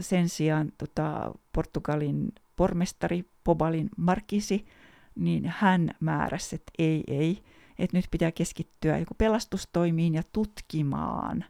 Sen 0.00 0.28
sijaan 0.28 0.72
tota, 0.78 1.34
Portugalin 1.52 2.32
pormestari 2.56 3.24
Pobalin 3.44 3.90
Markisi, 3.96 4.66
niin 5.14 5.52
hän 5.56 5.90
määräsi, 6.00 6.56
että 6.56 6.72
ei, 6.78 7.04
ei, 7.06 7.42
että 7.78 7.96
nyt 7.96 8.06
pitää 8.10 8.32
keskittyä 8.32 8.98
joku 8.98 9.14
pelastustoimiin 9.14 10.14
ja 10.14 10.22
tutkimaan, 10.32 11.44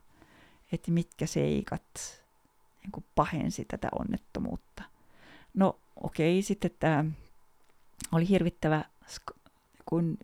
että 0.73 0.91
mitkä 0.91 1.27
seikat 1.27 1.83
niin 2.83 3.05
pahensi 3.15 3.65
tätä 3.65 3.89
onnettomuutta. 3.99 4.83
No 5.55 5.79
okei, 5.97 6.43
sitten 6.43 6.71
tämä 6.81 7.05
oli 8.13 8.29
hirvittävä 8.29 8.85
kun 9.87 10.19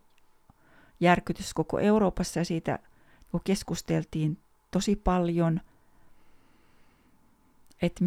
järkytys 1.03 1.53
koko 1.53 1.79
Euroopassa 1.79 2.39
ja 2.39 2.45
siitä 2.45 2.79
keskusteltiin 3.43 4.37
tosi 4.71 4.95
paljon, 4.95 5.61
että, 7.81 8.05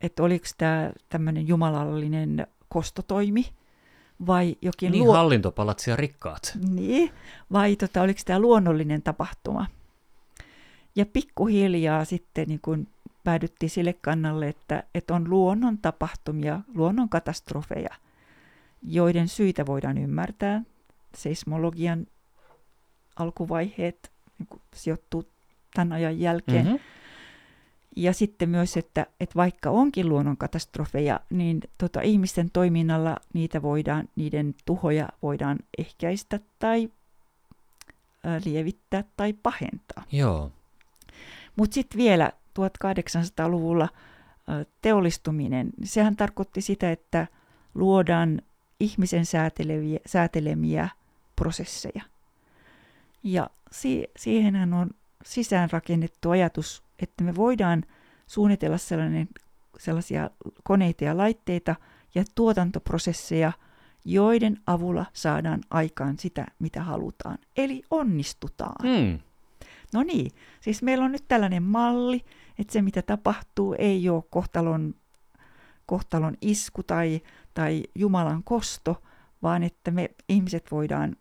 että 0.00 0.22
oliko 0.22 0.46
tämä 0.58 0.92
tämmöinen 1.08 1.48
jumalallinen 1.48 2.46
kostotoimi 2.68 3.46
vai 4.26 4.56
jokin... 4.62 4.92
Niin, 4.92 5.04
luo... 5.04 5.14
hallintopalatsi 5.14 5.90
ja 5.90 5.96
rikkaat. 5.96 6.58
Niin, 6.68 7.10
vai 7.52 7.76
tota, 7.76 8.02
oliko 8.02 8.20
tämä 8.24 8.38
luonnollinen 8.38 9.02
tapahtuma. 9.02 9.66
Ja 10.96 11.06
pikkuhiljaa 11.06 12.04
sitten 12.04 12.48
niin 12.48 12.60
kun 12.62 12.86
päädyttiin 13.24 13.70
sille 13.70 13.92
kannalle, 13.92 14.48
että, 14.48 14.82
että 14.94 15.14
on 15.14 15.30
luonnon 15.30 15.78
tapahtumia, 15.78 16.60
luonnon 16.74 17.08
katastrofeja, 17.08 17.90
joiden 18.82 19.28
syitä 19.28 19.66
voidaan 19.66 19.98
ymmärtää. 19.98 20.62
Seismologian 21.14 22.06
alkuvaiheet 23.16 24.10
niin 24.38 24.60
sijoittuu 24.74 25.28
tämän 25.74 25.92
ajan 25.92 26.20
jälkeen. 26.20 26.64
Mm-hmm. 26.64 26.80
Ja 27.96 28.12
sitten 28.12 28.48
myös, 28.48 28.76
että, 28.76 29.06
että 29.20 29.34
vaikka 29.36 29.70
onkin 29.70 30.08
luonnonkatastrofeja, 30.08 31.20
niin 31.30 31.60
tota, 31.78 32.00
ihmisten 32.00 32.50
toiminnalla 32.50 33.16
niitä 33.32 33.62
voidaan, 33.62 34.08
niiden 34.16 34.54
tuhoja 34.64 35.08
voidaan 35.22 35.58
ehkäistä 35.78 36.40
tai 36.58 36.90
ää, 38.24 38.40
lievittää 38.44 39.04
tai 39.16 39.32
pahentaa. 39.32 40.04
Joo. 40.12 40.52
Mutta 41.56 41.74
sitten 41.74 41.98
vielä 41.98 42.32
1800-luvulla 42.60 43.88
ää, 44.48 44.64
teollistuminen, 44.82 45.70
sehän 45.84 46.16
tarkoitti 46.16 46.60
sitä, 46.60 46.90
että 46.90 47.26
luodaan 47.74 48.42
ihmisen 48.80 49.26
säätelemiä, 49.26 49.98
säätelemiä 50.06 50.88
prosesseja. 51.36 52.02
Ja 53.22 53.50
si- 53.72 54.08
siihenhän 54.16 54.74
on 54.74 54.90
sisäänrakennettu 55.24 56.30
ajatus 56.30 56.84
että 56.98 57.24
me 57.24 57.36
voidaan 57.36 57.84
suunnitella 58.26 58.78
sellainen, 58.78 59.28
sellaisia 59.78 60.30
koneita 60.62 61.04
ja 61.04 61.16
laitteita 61.16 61.76
ja 62.14 62.24
tuotantoprosesseja, 62.34 63.52
joiden 64.04 64.60
avulla 64.66 65.06
saadaan 65.12 65.60
aikaan 65.70 66.18
sitä, 66.18 66.46
mitä 66.58 66.82
halutaan. 66.82 67.38
Eli 67.56 67.82
onnistutaan. 67.90 68.76
Mm. 68.82 69.18
No 69.94 70.02
niin, 70.02 70.30
siis 70.60 70.82
meillä 70.82 71.04
on 71.04 71.12
nyt 71.12 71.24
tällainen 71.28 71.62
malli, 71.62 72.24
että 72.58 72.72
se 72.72 72.82
mitä 72.82 73.02
tapahtuu 73.02 73.74
ei 73.78 74.08
ole 74.08 74.22
kohtalon, 74.30 74.94
kohtalon 75.86 76.36
isku 76.40 76.82
tai, 76.82 77.20
tai 77.54 77.82
Jumalan 77.94 78.42
kosto, 78.44 79.02
vaan 79.42 79.62
että 79.62 79.90
me 79.90 80.10
ihmiset 80.28 80.70
voidaan 80.70 81.16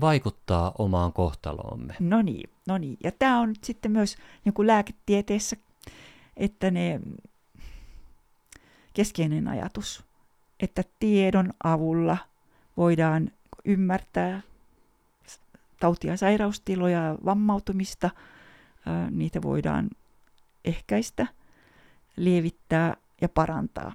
vaikuttaa 0.00 0.72
omaan 0.78 1.12
kohtaloomme. 1.12 1.94
No 2.00 2.22
niin, 2.22 2.50
no 2.66 2.78
niin. 2.78 2.96
Ja 3.04 3.12
tämä 3.12 3.40
on 3.40 3.54
sitten 3.62 3.90
myös 3.90 4.16
joku 4.44 4.66
lääketieteessä, 4.66 5.56
että 6.36 6.70
ne 6.70 7.00
keskeinen 8.94 9.48
ajatus, 9.48 10.04
että 10.60 10.82
tiedon 10.98 11.52
avulla 11.64 12.16
voidaan 12.76 13.30
ymmärtää 13.64 14.42
tautia, 15.80 16.16
sairaustiloja, 16.16 17.18
vammautumista, 17.24 18.10
niitä 19.10 19.42
voidaan 19.42 19.90
ehkäistä, 20.64 21.26
lievittää 22.16 22.96
ja 23.20 23.28
parantaa. 23.28 23.92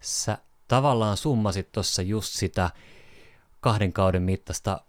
Sä 0.00 0.38
tavallaan 0.68 1.16
summasit 1.16 1.72
tuossa 1.72 2.02
just 2.02 2.32
sitä 2.32 2.70
kahden 3.60 3.92
kauden 3.92 4.22
mittaista 4.22 4.80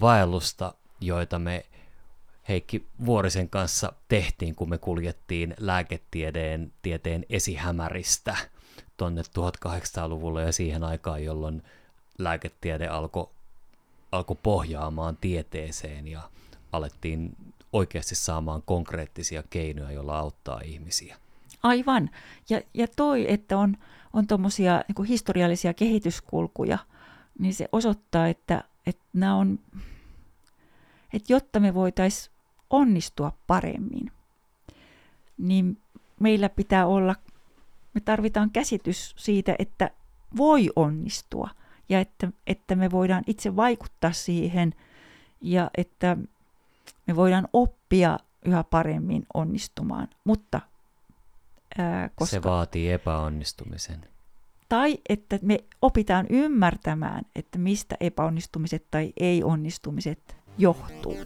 vaellusta, 0.00 0.74
joita 1.00 1.38
me 1.38 1.66
Heikki 2.48 2.86
Vuorisen 3.06 3.48
kanssa 3.48 3.92
tehtiin, 4.08 4.54
kun 4.54 4.68
me 4.68 4.78
kuljettiin 4.78 5.54
lääketieteen 5.58 6.72
tieteen 6.82 7.26
esihämäristä 7.30 8.36
tonne 8.96 9.22
1800-luvulle 9.22 10.42
ja 10.42 10.52
siihen 10.52 10.84
aikaan, 10.84 11.24
jolloin 11.24 11.62
lääketiede 12.18 12.88
alkoi 12.88 13.28
alko 14.12 14.34
pohjaamaan 14.34 15.16
tieteeseen 15.20 16.08
ja 16.08 16.20
alettiin 16.72 17.36
oikeasti 17.72 18.14
saamaan 18.14 18.62
konkreettisia 18.62 19.42
keinoja, 19.50 19.90
joilla 19.90 20.18
auttaa 20.18 20.60
ihmisiä. 20.64 21.16
Aivan. 21.62 22.10
Ja, 22.48 22.60
ja 22.74 22.86
toi, 22.96 23.32
että 23.32 23.58
on, 23.58 23.76
on 24.12 24.26
tuommoisia 24.26 24.84
niin 24.88 25.06
historiallisia 25.06 25.74
kehityskulkuja, 25.74 26.78
niin 27.38 27.54
se 27.54 27.68
osoittaa, 27.72 28.28
että 28.28 28.64
että 28.86 29.04
nämä 29.12 29.36
on, 29.36 29.58
että 31.14 31.32
jotta 31.32 31.60
me 31.60 31.74
voitaisiin 31.74 32.34
onnistua 32.70 33.32
paremmin, 33.46 34.12
niin 35.38 35.78
meillä 36.20 36.48
pitää 36.48 36.86
olla, 36.86 37.14
me 37.94 38.00
tarvitaan 38.00 38.50
käsitys 38.50 39.14
siitä, 39.18 39.54
että 39.58 39.90
voi 40.36 40.70
onnistua 40.76 41.50
ja 41.88 42.00
että, 42.00 42.28
että 42.46 42.74
me 42.74 42.90
voidaan 42.90 43.24
itse 43.26 43.56
vaikuttaa 43.56 44.12
siihen 44.12 44.74
ja 45.40 45.70
että 45.76 46.16
me 47.06 47.16
voidaan 47.16 47.48
oppia 47.52 48.18
yhä 48.44 48.64
paremmin 48.64 49.26
onnistumaan, 49.34 50.08
mutta 50.24 50.60
ää, 51.78 52.10
koska... 52.14 52.30
Se 52.30 52.42
vaatii 52.42 52.92
epäonnistumisen 52.92 54.11
tai 54.72 54.98
että 55.08 55.38
me 55.42 55.58
opitaan 55.82 56.26
ymmärtämään, 56.30 57.24
että 57.36 57.58
mistä 57.58 57.96
epäonnistumiset 58.00 58.86
tai 58.90 59.12
ei-onnistumiset 59.20 60.36
johtuu. 60.58 61.16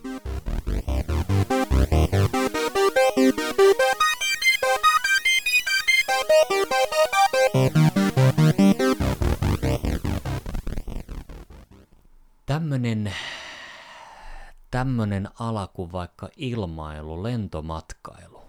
Tämmöinen 12.46 13.12
tämmönen 14.70 15.28
ala 15.40 15.66
kuin 15.66 15.92
vaikka 15.92 16.28
ilmailu, 16.36 17.22
lentomatkailu, 17.22 18.42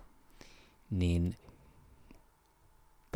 niin– 0.89 1.38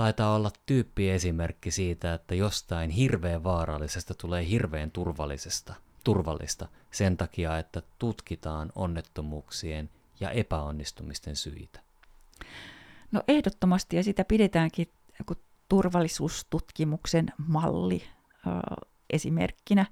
taitaa 0.01 0.35
olla 0.35 0.51
tyyppiesimerkki 0.65 1.71
siitä, 1.71 2.13
että 2.13 2.35
jostain 2.35 2.89
hirveän 2.89 3.43
vaarallisesta 3.43 4.13
tulee 4.13 4.49
hirveän 4.49 4.91
turvallisesta, 4.91 5.73
turvallista 6.03 6.67
sen 6.91 7.17
takia, 7.17 7.57
että 7.57 7.81
tutkitaan 7.99 8.71
onnettomuuksien 8.75 9.89
ja 10.19 10.29
epäonnistumisten 10.29 11.35
syitä. 11.35 11.79
No 13.11 13.23
ehdottomasti, 13.27 13.95
ja 13.95 14.03
sitä 14.03 14.25
pidetäänkin 14.25 14.87
turvallisuustutkimuksen 15.69 17.33
malli 17.47 18.03
esimerkkinä, 19.09 19.85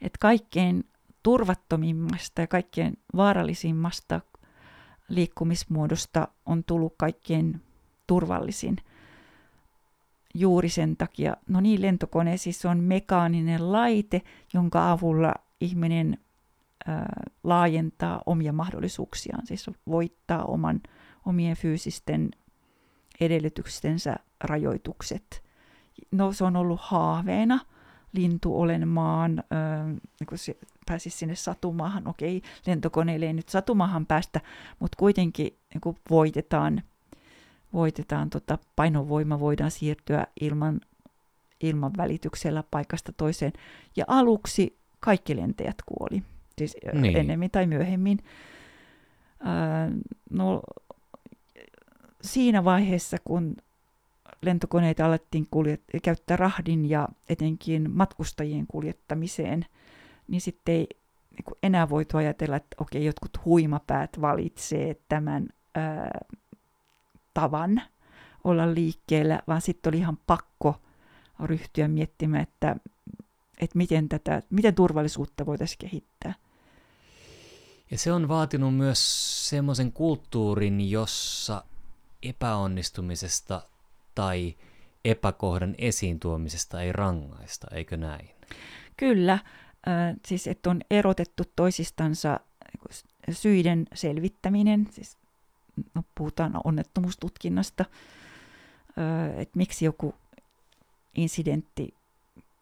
että 0.00 0.18
kaikkein 0.20 0.84
turvattomimmasta 1.22 2.40
ja 2.40 2.46
kaikkein 2.46 2.98
vaarallisimmasta 3.16 4.20
liikkumismuodosta 5.08 6.28
on 6.46 6.64
tullut 6.64 6.94
kaikkein 6.98 7.62
turvallisin. 8.06 8.76
Juuri 10.34 10.68
sen 10.68 10.96
takia, 10.96 11.36
no 11.48 11.60
niin, 11.60 11.82
lentokone 11.82 12.36
siis 12.36 12.64
on 12.64 12.78
mekaaninen 12.80 13.72
laite, 13.72 14.22
jonka 14.54 14.90
avulla 14.90 15.34
ihminen 15.60 16.18
ää, 16.86 17.22
laajentaa 17.44 18.22
omia 18.26 18.52
mahdollisuuksiaan, 18.52 19.46
siis 19.46 19.70
voittaa 19.86 20.44
oman, 20.44 20.80
omien 21.26 21.56
fyysisten 21.56 22.30
edellytystensä 23.20 24.16
rajoitukset. 24.44 25.42
No 26.10 26.32
se 26.32 26.44
on 26.44 26.56
ollut 26.56 26.80
haaveena, 26.82 27.60
lintu 28.12 28.60
olen 28.60 28.88
maan, 28.88 29.38
äh, 29.38 30.26
kun 30.28 30.38
se 30.38 30.56
pääsisi 30.86 31.18
sinne 31.18 31.34
satumaahan. 31.34 32.08
Okei, 32.08 32.42
lentokoneelle 32.66 33.26
ei 33.26 33.32
nyt 33.32 33.48
satumaahan 33.48 34.06
päästä, 34.06 34.40
mutta 34.78 34.96
kuitenkin 34.96 35.58
niin 35.74 35.96
voitetaan, 36.10 36.82
voitetaan 37.72 38.30
tota, 38.30 38.58
painovoima, 38.76 39.40
voidaan 39.40 39.70
siirtyä 39.70 40.26
ilman, 40.40 40.80
ilman 41.60 41.92
välityksellä 41.96 42.64
paikasta 42.70 43.12
toiseen. 43.12 43.52
Ja 43.96 44.04
aluksi 44.08 44.78
kaikki 45.00 45.36
lentäjät 45.36 45.76
kuoli, 45.86 46.22
siis 46.58 46.76
niin. 46.92 47.16
ennemmin 47.16 47.50
tai 47.50 47.66
myöhemmin. 47.66 48.18
Äh, 49.46 49.92
no, 50.30 50.62
siinä 52.22 52.64
vaiheessa, 52.64 53.16
kun 53.24 53.56
lentokoneita 54.42 55.06
alettiin 55.06 55.48
kuljet- 55.50 56.00
käyttää 56.02 56.36
rahdin 56.36 56.90
ja 56.90 57.08
etenkin 57.28 57.90
matkustajien 57.90 58.66
kuljettamiseen, 58.66 59.64
niin 60.28 60.40
sitten 60.40 60.74
ei 60.74 60.86
niin 61.32 61.58
enää 61.62 61.88
voitu 61.88 62.16
ajatella, 62.16 62.56
että 62.56 62.76
okei, 62.80 63.04
jotkut 63.04 63.44
huimapäät 63.44 64.20
valitsee 64.20 64.96
tämän 65.08 65.48
ää, 65.74 66.20
tavan 67.40 67.82
olla 68.44 68.74
liikkeellä, 68.74 69.42
vaan 69.48 69.60
sitten 69.60 69.90
oli 69.90 69.98
ihan 69.98 70.18
pakko 70.26 70.80
ryhtyä 71.44 71.88
miettimään, 71.88 72.42
että, 72.42 72.76
että 73.60 73.78
miten, 73.78 74.08
tätä, 74.08 74.42
miten 74.50 74.74
turvallisuutta 74.74 75.46
voitaisiin 75.46 75.78
kehittää. 75.78 76.34
Ja 77.90 77.98
se 77.98 78.12
on 78.12 78.28
vaatinut 78.28 78.76
myös 78.76 79.00
semmoisen 79.48 79.92
kulttuurin, 79.92 80.90
jossa 80.90 81.64
epäonnistumisesta 82.22 83.62
tai 84.14 84.56
epäkohdan 85.04 85.74
esiin 85.78 86.20
tuomisesta 86.20 86.82
ei 86.82 86.92
rangaista, 86.92 87.66
eikö 87.72 87.96
näin? 87.96 88.30
Kyllä, 88.96 89.32
äh, 89.32 89.42
siis 90.26 90.46
että 90.46 90.70
on 90.70 90.80
erotettu 90.90 91.42
toisistansa 91.56 92.40
syiden 93.30 93.86
selvittäminen, 93.94 94.88
siis 94.90 95.16
puhutaan 96.14 96.52
onnettomuustutkinnasta, 96.64 97.84
että 99.36 99.58
miksi 99.58 99.84
joku 99.84 100.14
incidentti 101.14 101.94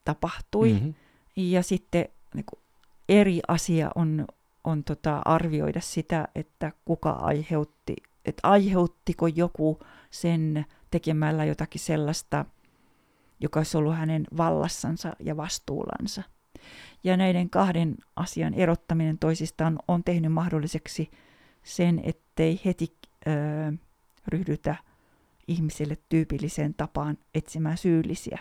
tapahtui, 0.05 0.73
mm-hmm. 0.73 0.95
ja 1.37 1.63
sitten 1.63 2.09
niin 2.35 2.45
kuin, 2.45 2.61
eri 3.09 3.41
asia 3.49 3.91
on, 3.95 4.27
on 4.65 4.85
tota, 4.85 5.23
arvioida 5.25 5.81
sitä, 5.81 6.29
että 6.35 6.73
kuka 6.85 7.11
aiheutti, 7.11 7.97
että 8.25 8.41
aiheuttiko 8.43 9.27
joku 9.27 9.79
sen 10.11 10.67
tekemällä 10.91 11.45
jotakin 11.45 11.81
sellaista, 11.81 12.45
joka 13.41 13.61
olisi 13.61 13.77
ollut 13.77 13.97
hänen 13.97 14.27
vallassansa 14.37 15.17
ja 15.21 15.37
vastuullansa. 15.37 16.23
Ja 17.05 17.17
näiden 17.17 17.51
kahden 17.51 17.97
asian 18.17 18.55
erottaminen 18.55 19.19
toisistaan 19.19 19.79
on 19.89 20.05
tehnyt 20.05 20.33
mahdolliseksi 20.33 21.11
sen, 21.63 22.01
ettei 22.05 22.61
heti 22.65 22.93
ö, 23.27 23.73
ryhdytä 24.29 24.77
ihmisille 25.49 25.99
tyypilliseen 26.09 26.75
tapaan 26.75 27.19
etsimään 27.35 27.79
syyllisiä. 27.79 28.39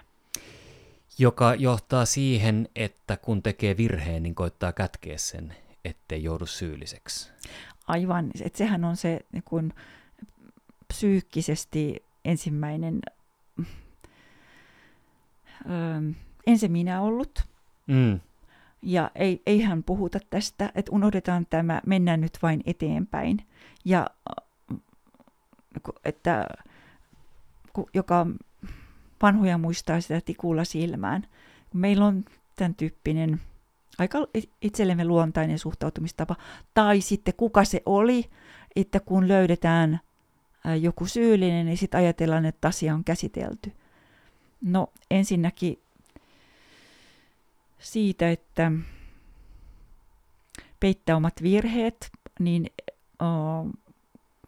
Joka 1.19 1.55
johtaa 1.55 2.05
siihen, 2.05 2.69
että 2.75 3.17
kun 3.17 3.43
tekee 3.43 3.77
virheen, 3.77 4.23
niin 4.23 4.35
koittaa 4.35 4.73
kätkeä 4.73 5.17
sen, 5.17 5.55
ettei 5.85 6.23
joudu 6.23 6.45
syylliseksi. 6.45 7.31
Aivan, 7.87 8.31
että 8.41 8.57
sehän 8.57 8.83
on 8.83 8.97
se 8.97 9.19
niin 9.31 9.43
kun, 9.43 9.73
psyykkisesti 10.87 12.03
ensimmäinen 12.25 12.99
öö, 15.69 16.01
ensin 16.47 16.71
minä 16.71 17.01
ollut. 17.01 17.43
Mm. 17.87 18.19
Ja 18.81 19.11
ei, 19.15 19.41
eihän 19.45 19.83
puhuta 19.83 20.19
tästä, 20.29 20.71
että 20.75 20.91
unohdetaan 20.91 21.45
tämä, 21.45 21.81
mennään 21.85 22.21
nyt 22.21 22.37
vain 22.41 22.61
eteenpäin. 22.65 23.37
Ja 23.85 24.09
että 26.05 26.47
joka 27.93 28.27
vanhoja 29.21 29.57
muistaa 29.57 30.01
sitä 30.01 30.21
tikulla 30.21 30.63
silmään. 30.63 31.27
Meillä 31.73 32.05
on 32.05 32.25
tämän 32.55 32.75
tyyppinen 32.75 33.41
aika 33.97 34.17
itsellemme 34.61 35.05
luontainen 35.05 35.59
suhtautumistapa. 35.59 36.35
Tai 36.73 37.01
sitten 37.01 37.33
kuka 37.37 37.65
se 37.65 37.81
oli, 37.85 38.29
että 38.75 38.99
kun 38.99 39.27
löydetään 39.27 39.99
joku 40.81 41.05
syyllinen, 41.05 41.65
niin 41.65 41.77
sitten 41.77 41.97
ajatellaan, 41.97 42.45
että 42.45 42.67
asia 42.67 42.93
on 42.93 43.03
käsitelty. 43.03 43.71
No 44.61 44.87
ensinnäkin 45.11 45.79
siitä, 47.79 48.29
että 48.29 48.71
peittää 50.79 51.15
omat 51.15 51.43
virheet, 51.43 52.11
niin 52.39 52.65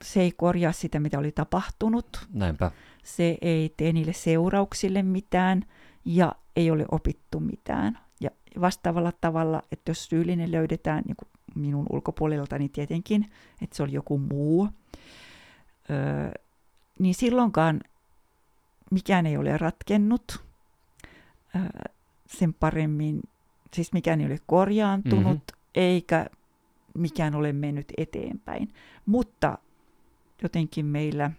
se 0.02 0.22
ei 0.22 0.32
korjaa 0.32 0.72
sitä, 0.72 1.00
mitä 1.00 1.20
oli 1.20 1.32
tapahtunut. 1.32 2.28
Näinpä. 2.34 2.72
Se 3.04 3.38
ei 3.42 3.74
tee 3.78 3.94
niille 3.94 4.14
seurauksille 4.14 5.04
mitään 5.04 5.66
ja 6.06 6.36
ei 6.56 6.72
ole 6.72 6.86
opittu 6.92 7.40
mitään. 7.40 8.00
Ja 8.22 8.30
vastaavalla 8.62 9.12
tavalla, 9.22 9.62
että 9.72 9.92
jos 9.92 10.06
syyllinen 10.06 10.52
löydetään 10.52 11.04
niin 11.08 11.16
kuin 11.16 11.30
minun 11.56 11.86
ulkopuolelta, 11.90 12.58
niin 12.58 12.72
tietenkin, 12.72 13.32
että 13.62 13.76
se 13.76 13.84
oli 13.84 13.94
joku 13.94 14.18
muu, 14.18 14.70
öö, 15.90 16.32
niin 17.00 17.16
silloinkaan 17.16 17.82
mikään 18.92 19.26
ei 19.26 19.38
ole 19.38 19.58
ratkennut 19.58 20.44
öö, 21.56 21.62
sen 22.28 22.54
paremmin, 22.54 23.22
siis 23.74 23.94
mikään 23.94 24.22
ei 24.22 24.28
ole 24.28 24.40
korjaantunut, 24.46 25.26
mm-hmm. 25.26 25.72
eikä 25.76 26.26
mikään 26.94 27.36
ole 27.36 27.54
mennyt 27.54 27.94
eteenpäin. 27.98 28.74
Mutta 29.06 29.58
jotenkin 30.44 30.86
meillä 30.86 31.32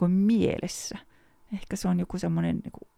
niin 0.00 0.10
mielessä, 0.10 0.98
ehkä 1.52 1.76
se 1.76 1.88
on 1.88 2.00
joku 2.00 2.18
semmoinen 2.18 2.60
niin 2.64 2.88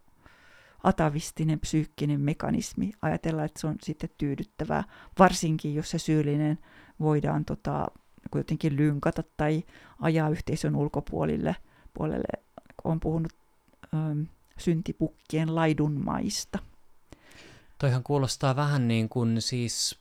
atavistinen 0.85 1.61
psyykkinen 1.61 2.21
mekanismi, 2.21 2.93
ajatella, 3.03 3.45
että 3.45 3.61
se 3.61 3.67
on 3.67 3.77
sitten 3.83 4.11
tyydyttävää, 4.19 4.85
varsinkin 5.19 5.75
jos 5.75 5.91
se 5.91 5.99
syyllinen 5.99 6.59
voidaan 7.01 7.45
tota, 7.45 7.87
jotenkin 8.35 8.77
lynkata 8.77 9.23
tai 9.37 9.65
ajaa 10.01 10.29
yhteisön 10.29 10.77
ulkopuolille, 10.77 11.57
puolelle, 11.95 12.43
on 12.85 13.01
puhunut 13.01 13.33
ö, 13.85 13.97
syntipukkien 14.59 15.55
laidunmaista. 15.55 16.59
Toihan 17.79 18.03
kuulostaa 18.03 18.57
vähän 18.57 18.89
niin 18.89 19.09
kuin 19.09 19.43
siis 19.43 19.99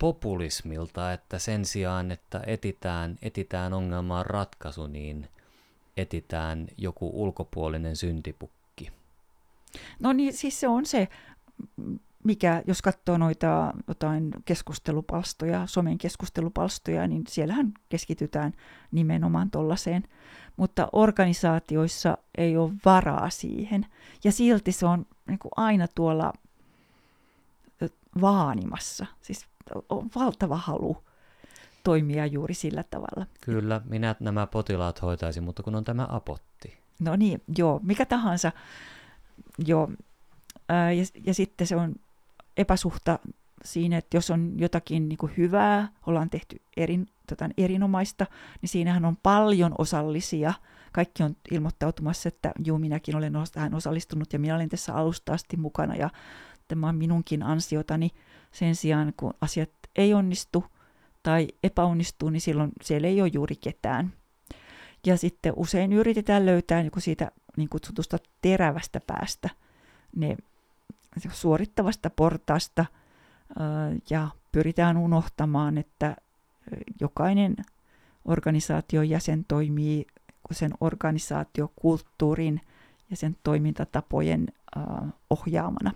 populismilta, 0.00 1.12
että 1.12 1.38
sen 1.38 1.64
sijaan, 1.64 2.10
että 2.10 2.42
etitään, 2.46 3.18
etitään 3.22 3.72
ongelmaan 3.72 4.26
ratkaisu, 4.26 4.86
niin 4.86 5.28
etitään 5.96 6.68
joku 6.78 7.10
ulkopuolinen 7.22 7.96
syntipukki. 7.96 8.90
No 9.98 10.12
niin, 10.12 10.32
siis 10.32 10.60
se 10.60 10.68
on 10.68 10.86
se, 10.86 11.08
mikä, 12.24 12.62
jos 12.66 12.82
katsoo 12.82 13.18
noita 13.18 13.72
jotain 13.88 14.30
keskustelupalstoja, 14.44 15.66
somen 15.66 15.98
keskustelupalstoja, 15.98 17.06
niin 17.06 17.24
siellähän 17.28 17.72
keskitytään 17.88 18.52
nimenomaan 18.92 19.50
tollaiseen. 19.50 20.02
Mutta 20.56 20.88
organisaatioissa 20.92 22.18
ei 22.38 22.56
ole 22.56 22.72
varaa 22.84 23.30
siihen. 23.30 23.86
Ja 24.24 24.32
silti 24.32 24.72
se 24.72 24.86
on 24.86 25.06
niin 25.26 25.38
aina 25.56 25.86
tuolla 25.94 26.32
vaanimassa. 28.20 29.06
Siis 29.22 29.49
on 29.88 30.10
valtava 30.14 30.56
halu 30.56 30.96
toimia 31.84 32.26
juuri 32.26 32.54
sillä 32.54 32.84
tavalla. 32.90 33.26
Kyllä, 33.40 33.80
minä 33.84 34.14
nämä 34.20 34.46
potilaat 34.46 35.02
hoitaisin, 35.02 35.44
mutta 35.44 35.62
kun 35.62 35.74
on 35.74 35.84
tämä 35.84 36.06
apotti. 36.10 36.78
No 37.00 37.16
niin, 37.16 37.42
joo, 37.58 37.80
mikä 37.82 38.06
tahansa. 38.06 38.52
Joo, 39.66 39.90
ja, 40.68 41.20
ja 41.26 41.34
sitten 41.34 41.66
se 41.66 41.76
on 41.76 41.94
epäsuhta 42.56 43.18
siinä, 43.64 43.98
että 43.98 44.16
jos 44.16 44.30
on 44.30 44.52
jotakin 44.56 45.08
niin 45.08 45.16
kuin 45.18 45.32
hyvää, 45.36 45.88
ollaan 46.06 46.30
tehty 46.30 46.56
erin, 46.76 47.06
tota, 47.26 47.48
erinomaista, 47.56 48.26
niin 48.62 48.68
siinähän 48.68 49.04
on 49.04 49.16
paljon 49.16 49.74
osallisia. 49.78 50.54
Kaikki 50.92 51.22
on 51.22 51.36
ilmoittautumassa, 51.50 52.28
että 52.28 52.52
juu, 52.64 52.78
minäkin 52.78 53.16
olen 53.16 53.32
tähän 53.52 53.74
osallistunut 53.74 54.32
ja 54.32 54.38
minä 54.38 54.54
olen 54.54 54.68
tässä 54.68 54.94
alusta 54.94 55.32
asti 55.32 55.56
mukana 55.56 55.96
ja 55.96 56.10
on 56.88 56.96
minunkin 56.96 57.42
ansiotani. 57.42 58.10
Sen 58.52 58.74
sijaan, 58.74 59.12
kun 59.16 59.34
asiat 59.40 59.70
ei 59.96 60.14
onnistu 60.14 60.64
tai 61.22 61.48
epäonnistuu, 61.62 62.30
niin 62.30 62.40
silloin 62.40 62.72
siellä 62.82 63.08
ei 63.08 63.20
ole 63.20 63.30
juuri 63.32 63.56
ketään. 63.56 64.12
Ja 65.06 65.16
sitten 65.16 65.52
usein 65.56 65.92
yritetään 65.92 66.46
löytää 66.46 66.82
niin 66.82 66.92
siitä 66.98 67.30
niin 67.56 67.68
kutsutusta 67.68 68.18
terävästä 68.42 69.00
päästä 69.06 69.50
ne 70.16 70.36
suorittavasta 71.32 72.10
portaasta 72.10 72.84
ja 74.10 74.28
pyritään 74.52 74.96
unohtamaan, 74.96 75.78
että 75.78 76.16
jokainen 77.00 77.56
organisaation 78.24 79.08
jäsen 79.08 79.44
toimii 79.48 80.06
sen 80.50 80.70
organisaatiokulttuurin 80.80 82.60
ja 83.10 83.16
sen 83.16 83.36
toimintatapojen 83.42 84.48
ohjaamana. 85.30 85.92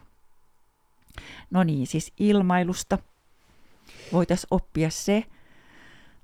No 1.50 1.62
niin, 1.64 1.86
siis 1.86 2.12
ilmailusta 2.18 2.98
voitaisiin 4.12 4.48
oppia 4.50 4.90
se, 4.90 5.24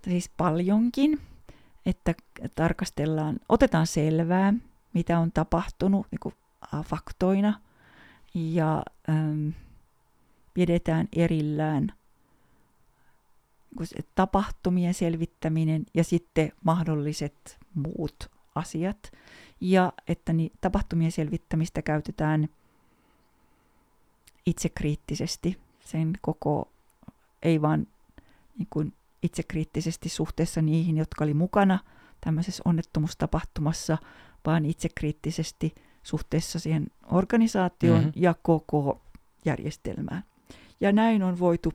siis 0.04 0.30
paljonkin, 0.36 1.20
että 1.86 2.14
tarkastellaan, 2.54 3.36
otetaan 3.48 3.86
selvää, 3.86 4.54
mitä 4.92 5.18
on 5.18 5.32
tapahtunut 5.32 6.06
niin 6.10 6.20
kuin 6.20 6.34
faktoina 6.84 7.60
ja 8.34 8.82
ähm, 9.08 9.48
pidetään 10.54 11.08
erillään 11.16 11.92
niin 13.78 14.08
tapahtumien 14.14 14.94
selvittäminen 14.94 15.86
ja 15.94 16.04
sitten 16.04 16.52
mahdolliset 16.64 17.58
muut 17.74 18.30
asiat. 18.54 19.12
Ja 19.60 19.92
että 20.08 20.32
niin, 20.32 20.52
tapahtumien 20.60 21.12
selvittämistä 21.12 21.82
käytetään 21.82 22.48
itsekriittisesti 24.46 25.58
sen 25.80 26.12
koko, 26.20 26.68
ei 27.42 27.62
vaan 27.62 27.86
niin 28.58 28.68
kuin 28.70 28.92
itsekriittisesti 29.22 30.08
suhteessa 30.08 30.62
niihin, 30.62 30.96
jotka 30.96 31.24
oli 31.24 31.34
mukana 31.34 31.78
tämmöisessä 32.20 32.62
onnettomuustapahtumassa, 32.64 33.98
vaan 34.46 34.66
itsekriittisesti 34.66 35.74
suhteessa 36.02 36.58
siihen 36.58 36.86
organisaatioon 37.12 38.00
mm-hmm. 38.00 38.12
ja 38.16 38.34
koko 38.42 39.00
järjestelmään. 39.44 40.24
Ja 40.80 40.92
näin 40.92 41.22
on 41.22 41.38
voitu 41.38 41.72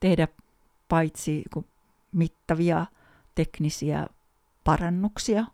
tehdä 0.00 0.28
paitsi 0.88 1.44
mittavia 2.12 2.86
teknisiä 3.34 4.06
parannuksia, 4.64 5.44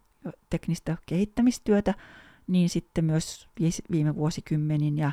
teknistä 0.51 0.97
kehittämistyötä, 1.07 1.95
niin 2.47 2.69
sitten 2.69 3.05
myös 3.05 3.49
viime 3.91 4.15
vuosikymmenin 4.15 4.99
ja 4.99 5.13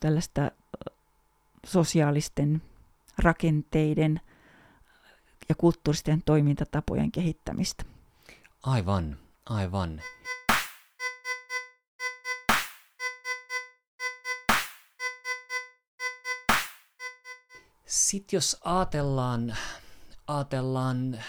tällaista 0.00 0.50
sosiaalisten 1.66 2.62
rakenteiden 3.18 4.20
ja 5.48 5.54
kulttuuristen 5.54 6.22
toimintatapojen 6.22 7.12
kehittämistä. 7.12 7.84
Aivan, 8.62 9.18
aivan. 9.46 10.02
Sitten 17.86 18.36
jos 18.36 18.60
ajatellaan, 18.64 19.56
ajatellaan 20.26 21.24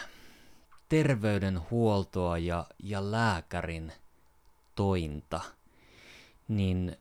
terveydenhuoltoa 0.90 2.38
ja, 2.38 2.68
ja 2.80 3.12
lääkärin 3.12 3.94
tointa, 4.76 5.42
niin 6.48 6.98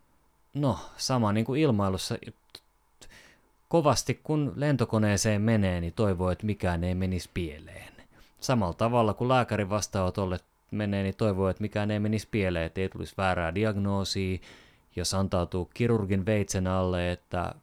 no 0.54 0.78
sama 0.96 1.32
niin 1.32 1.46
kuin 1.46 1.60
ilmailussa, 1.60 2.18
kovasti 3.68 4.20
kun 4.22 4.52
lentokoneeseen 4.56 5.42
menee, 5.42 5.80
niin 5.80 5.92
toivoo, 5.92 6.30
että 6.30 6.46
mikään 6.46 6.84
ei 6.84 6.94
menisi 6.94 7.30
pieleen. 7.34 7.92
Samalla 8.40 8.74
tavalla 8.74 9.14
kuin 9.14 9.28
lääkärin 9.28 9.70
vastaanotolle 9.70 10.38
menee, 10.70 11.02
niin 11.02 11.16
toivoo, 11.16 11.48
että 11.48 11.62
mikään 11.62 11.90
ei 11.90 11.98
menisi 11.98 12.28
pieleen, 12.30 12.66
että 12.66 12.80
ei 12.80 12.88
tulisi 12.88 13.14
väärää 13.18 13.54
diagnoosia, 13.54 14.38
jos 14.96 15.14
antautuu 15.14 15.70
kirurgin 15.74 16.26
veitsen 16.26 16.66
alle, 16.66 17.12
että 17.12 17.54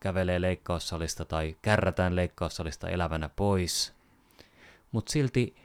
kävelee 0.00 0.40
leikkaussalista 0.40 1.24
tai 1.24 1.56
kärrätään 1.62 2.16
leikkaussalista 2.16 2.88
elävänä 2.88 3.28
pois. 3.28 3.94
Mutta 4.92 5.12
silti, 5.12 5.56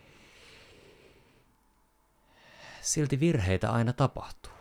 silti 2.81 3.19
virheitä 3.19 3.71
aina 3.71 3.93
tapahtuu. 3.93 4.52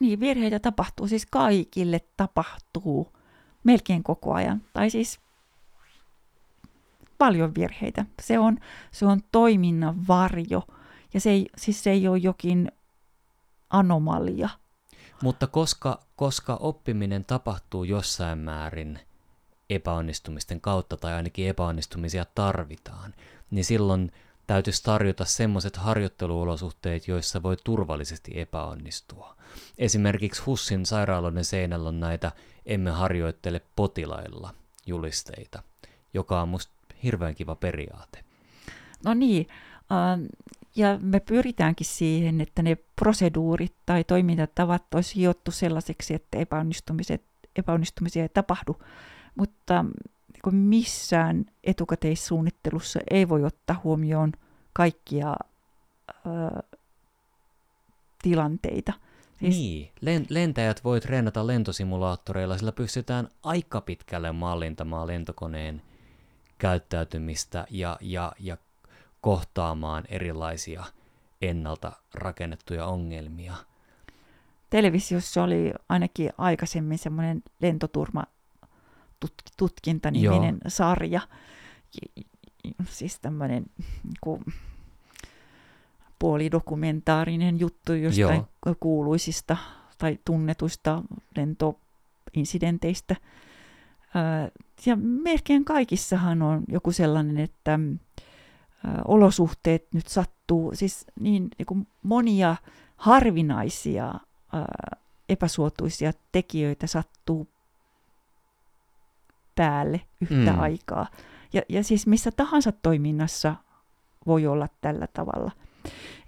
Niin, 0.00 0.20
virheitä 0.20 0.58
tapahtuu, 0.58 1.08
siis 1.08 1.26
kaikille 1.26 2.00
tapahtuu 2.16 3.12
melkein 3.64 4.02
koko 4.02 4.34
ajan. 4.34 4.62
Tai 4.72 4.90
siis 4.90 5.20
paljon 7.18 7.54
virheitä. 7.54 8.06
Se 8.22 8.38
on, 8.38 8.58
se 8.90 9.06
on 9.06 9.20
toiminnan 9.32 10.08
varjo. 10.08 10.62
Ja 11.14 11.20
se 11.20 11.30
ei, 11.30 11.46
siis 11.56 11.82
se 11.82 11.90
ei 11.90 12.08
ole 12.08 12.18
jokin 12.18 12.72
anomalia. 13.70 14.48
Mutta 15.22 15.46
koska, 15.46 16.00
koska 16.16 16.56
oppiminen 16.56 17.24
tapahtuu 17.24 17.84
jossain 17.84 18.38
määrin 18.38 19.00
epäonnistumisten 19.70 20.60
kautta, 20.60 20.96
tai 20.96 21.12
ainakin 21.14 21.48
epäonnistumisia 21.48 22.24
tarvitaan, 22.34 23.14
niin 23.50 23.64
silloin 23.64 24.12
täytyisi 24.50 24.84
tarjota 24.84 25.24
semmoiset 25.24 25.76
harjoitteluolosuhteet, 25.76 27.08
joissa 27.08 27.42
voi 27.42 27.56
turvallisesti 27.64 28.40
epäonnistua. 28.40 29.36
Esimerkiksi 29.78 30.42
Hussin 30.42 30.86
sairaaloiden 30.86 31.44
seinällä 31.44 31.88
on 31.88 32.00
näitä 32.00 32.32
emme 32.66 32.90
harjoittele 32.90 33.60
potilailla 33.76 34.54
julisteita, 34.86 35.62
joka 36.14 36.42
on 36.42 36.48
musta 36.48 36.72
hirveän 37.02 37.34
kiva 37.34 37.54
periaate. 37.54 38.24
No 39.04 39.14
niin, 39.14 39.46
ja 40.76 40.98
me 41.02 41.20
pyritäänkin 41.20 41.86
siihen, 41.86 42.40
että 42.40 42.62
ne 42.62 42.76
proseduurit 42.96 43.74
tai 43.86 44.04
toimintatavat 44.04 44.94
olisi 44.94 45.16
hiottu 45.16 45.50
sellaiseksi, 45.50 46.14
että 46.14 46.38
epäonnistumiset, 46.38 47.22
epäonnistumisia 47.56 48.22
ei 48.22 48.28
tapahdu, 48.28 48.76
mutta 49.34 49.84
niin 50.46 50.54
missään 50.54 51.44
etukäteissuunnittelussa 51.64 53.00
ei 53.10 53.28
voi 53.28 53.44
ottaa 53.44 53.80
huomioon 53.84 54.32
kaikkia 54.72 55.34
ö, 56.10 56.62
tilanteita. 58.22 58.92
Siis... 59.38 59.56
Niin, 59.56 60.26
lentäjät 60.28 60.84
voi 60.84 61.00
treenata 61.00 61.46
lentosimulaattoreilla, 61.46 62.58
sillä 62.58 62.72
pystytään 62.72 63.28
aika 63.42 63.80
pitkälle 63.80 64.32
mallintamaan 64.32 65.06
lentokoneen 65.06 65.82
käyttäytymistä 66.58 67.66
ja, 67.70 67.96
ja, 68.00 68.32
ja 68.38 68.56
kohtaamaan 69.20 70.04
erilaisia 70.08 70.84
ennalta 71.42 71.92
rakennettuja 72.14 72.86
ongelmia. 72.86 73.54
Televisiossa 74.70 75.42
oli 75.42 75.72
ainakin 75.88 76.30
aikaisemmin 76.38 76.98
semmoinen 76.98 77.42
lentoturma 77.60 78.24
tutkinta-niminen 79.56 80.54
Joo. 80.64 80.68
sarja. 80.68 81.20
Siis 82.88 83.20
tämmöinen 83.20 83.66
niin 84.04 84.44
puolidokumentaarinen 86.18 87.60
juttu 87.60 87.92
jostain 87.94 88.42
Joo. 88.66 88.74
kuuluisista 88.80 89.56
tai 89.98 90.18
tunnetuista 90.24 91.02
lentoinsidenteistä. 91.36 93.16
Ja 94.86 94.96
melkein 94.96 95.64
kaikissahan 95.64 96.42
on 96.42 96.62
joku 96.68 96.92
sellainen, 96.92 97.38
että 97.38 97.78
olosuhteet 99.04 99.86
nyt 99.94 100.06
sattuu, 100.06 100.72
siis 100.74 101.06
niin, 101.20 101.48
niin 101.58 101.66
kuin 101.66 101.86
monia 102.02 102.56
harvinaisia 102.96 104.14
epäsuotuisia 105.28 106.12
tekijöitä 106.32 106.86
sattuu 106.86 107.48
päälle 109.54 110.00
yhtä 110.20 110.52
mm. 110.52 110.60
aikaa. 110.60 111.06
Ja, 111.52 111.62
ja 111.68 111.84
siis 111.84 112.06
missä 112.06 112.30
tahansa 112.30 112.72
toiminnassa 112.72 113.54
voi 114.26 114.46
olla 114.46 114.68
tällä 114.80 115.06
tavalla. 115.06 115.50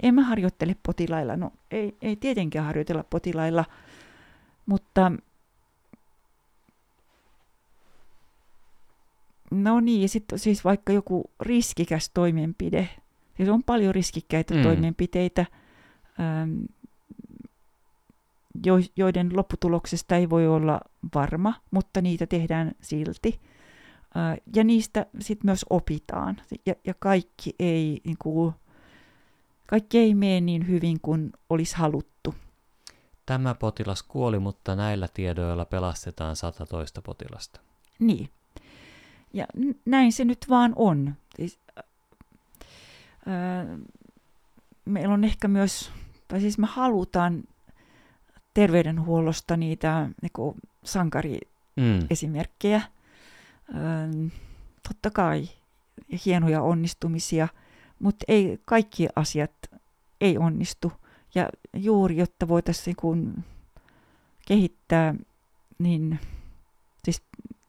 En 0.02 0.14
mä 0.14 0.22
harjoittele 0.22 0.76
potilailla, 0.82 1.36
no 1.36 1.52
ei, 1.70 1.96
ei 2.02 2.16
tietenkään 2.16 2.66
harjoitella 2.66 3.04
potilailla, 3.10 3.64
mutta 4.66 5.12
no 9.50 9.80
niin, 9.80 10.08
sitten 10.08 10.38
siis 10.38 10.64
vaikka 10.64 10.92
joku 10.92 11.30
riskikäs 11.40 12.10
toimenpide, 12.14 12.88
siis 13.36 13.48
on 13.48 13.62
paljon 13.62 13.94
riskikkäitä 13.94 14.54
mm. 14.54 14.62
toimenpiteitä, 14.62 15.46
ähm, 16.20 16.64
joiden 18.96 19.36
lopputuloksesta 19.36 20.16
ei 20.16 20.30
voi 20.30 20.48
olla 20.48 20.80
varma, 21.14 21.54
mutta 21.70 22.00
niitä 22.00 22.26
tehdään 22.26 22.72
silti. 22.80 23.40
Äh, 24.16 24.36
ja 24.56 24.64
niistä 24.64 25.06
sitten 25.20 25.48
myös 25.48 25.64
opitaan. 25.70 26.40
Ja, 26.66 26.74
ja 26.86 26.94
kaikki, 26.98 27.54
ei, 27.58 28.00
niin 28.04 28.16
kuin, 28.18 28.54
kaikki 29.66 29.98
ei 29.98 30.14
mene 30.14 30.40
niin 30.40 30.68
hyvin 30.68 31.00
kuin 31.00 31.32
olisi 31.50 31.76
haluttu. 31.76 32.34
tämä 33.26 33.54
potilas 33.54 34.02
kuoli, 34.02 34.38
mutta 34.38 34.76
näillä 34.76 35.08
tiedoilla 35.14 35.64
pelastetaan 35.64 36.36
112 36.36 37.02
potilasta. 37.02 37.60
Niin. 37.98 38.28
Ja 39.32 39.46
näin 39.84 40.12
se 40.12 40.24
nyt 40.24 40.46
vaan 40.48 40.72
on. 40.76 41.14
Siis, 41.36 41.58
äh, 43.28 43.78
meillä 44.84 45.14
on 45.14 45.24
ehkä 45.24 45.48
myös, 45.48 45.92
tai 46.28 46.40
siis 46.40 46.58
me 46.58 46.66
halutaan 46.66 47.44
terveydenhuollosta 48.54 49.56
niitä 49.56 50.08
niin 50.22 50.56
sankariesimerkkejä. 50.84 52.82
Mm. 53.72 54.30
totta 54.88 55.10
kai 55.10 55.48
hienoja 56.26 56.62
onnistumisia, 56.62 57.48
mutta 57.98 58.24
ei 58.28 58.60
kaikki 58.64 59.08
asiat 59.16 59.50
ei 60.20 60.38
onnistu. 60.38 60.92
Ja 61.34 61.48
juuri, 61.74 62.16
jotta 62.16 62.48
voitaisiin 62.48 62.96
niin 63.02 63.44
kehittää, 64.46 65.14
niin 65.78 66.18
siis 67.04 67.22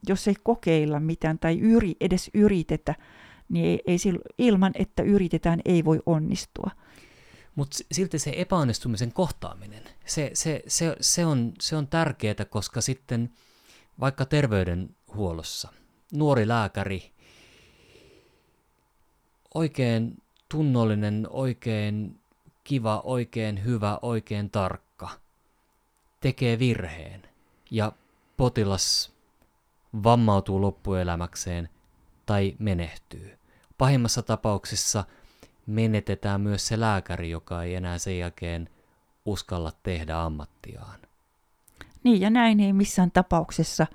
jos 0.08 0.28
ei 0.28 0.34
kokeilla 0.42 1.00
mitään 1.00 1.38
tai 1.38 1.60
yri, 1.60 1.96
edes 2.00 2.30
yritetä, 2.34 2.94
niin 3.48 3.66
ei, 3.66 3.80
ei 3.86 3.98
silloin, 3.98 4.24
ilman, 4.38 4.72
että 4.74 5.02
yritetään, 5.02 5.60
ei 5.64 5.84
voi 5.84 6.00
onnistua. 6.06 6.70
Mutta 7.54 7.78
silti 7.92 8.18
se 8.18 8.32
epäonnistumisen 8.36 9.12
kohtaaminen, 9.12 9.82
se, 10.06 10.30
se, 10.34 10.62
se, 10.66 10.96
se, 11.00 11.26
on, 11.26 11.52
se 11.60 11.76
on 11.76 11.86
tärkeää, 11.86 12.44
koska 12.50 12.80
sitten 12.80 13.32
vaikka 14.00 14.24
terveydenhuollossa 14.24 15.68
nuori 16.12 16.48
lääkäri, 16.48 17.12
oikein 19.54 20.22
tunnollinen, 20.48 21.26
oikein 21.30 22.20
kiva, 22.64 23.00
oikein 23.04 23.64
hyvä, 23.64 23.98
oikein 24.02 24.50
tarkka, 24.50 25.10
tekee 26.20 26.58
virheen 26.58 27.22
ja 27.70 27.92
potilas 28.36 29.12
vammautuu 30.02 30.60
loppuelämäkseen 30.60 31.68
tai 32.26 32.54
menehtyy. 32.58 33.38
Pahimmassa 33.78 34.22
tapauksessa 34.22 35.04
menetetään 35.66 36.40
myös 36.40 36.66
se 36.66 36.80
lääkäri, 36.80 37.30
joka 37.30 37.62
ei 37.62 37.74
enää 37.74 37.98
sen 37.98 38.18
jälkeen 38.18 38.68
uskalla 39.24 39.72
tehdä 39.82 40.20
ammattiaan. 40.20 40.98
Niin, 42.04 42.20
ja 42.20 42.30
näin 42.30 42.60
ei 42.60 42.72
missään 42.72 43.10
tapauksessa 43.10 43.86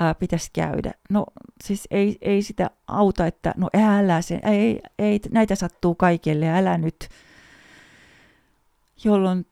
ää, 0.00 0.14
pitäisi 0.14 0.50
käydä. 0.52 0.92
No 1.10 1.26
siis 1.64 1.88
ei, 1.90 2.18
ei 2.20 2.42
sitä 2.42 2.70
auta, 2.86 3.26
että 3.26 3.54
no 3.56 3.68
älä 3.74 4.22
se, 4.22 4.40
ei, 4.42 4.80
ei, 4.98 5.20
näitä 5.30 5.54
sattuu 5.54 5.94
kaikille, 5.94 6.48
älä 6.48 6.78
nyt. 6.78 7.08
Jolloin 9.04 9.46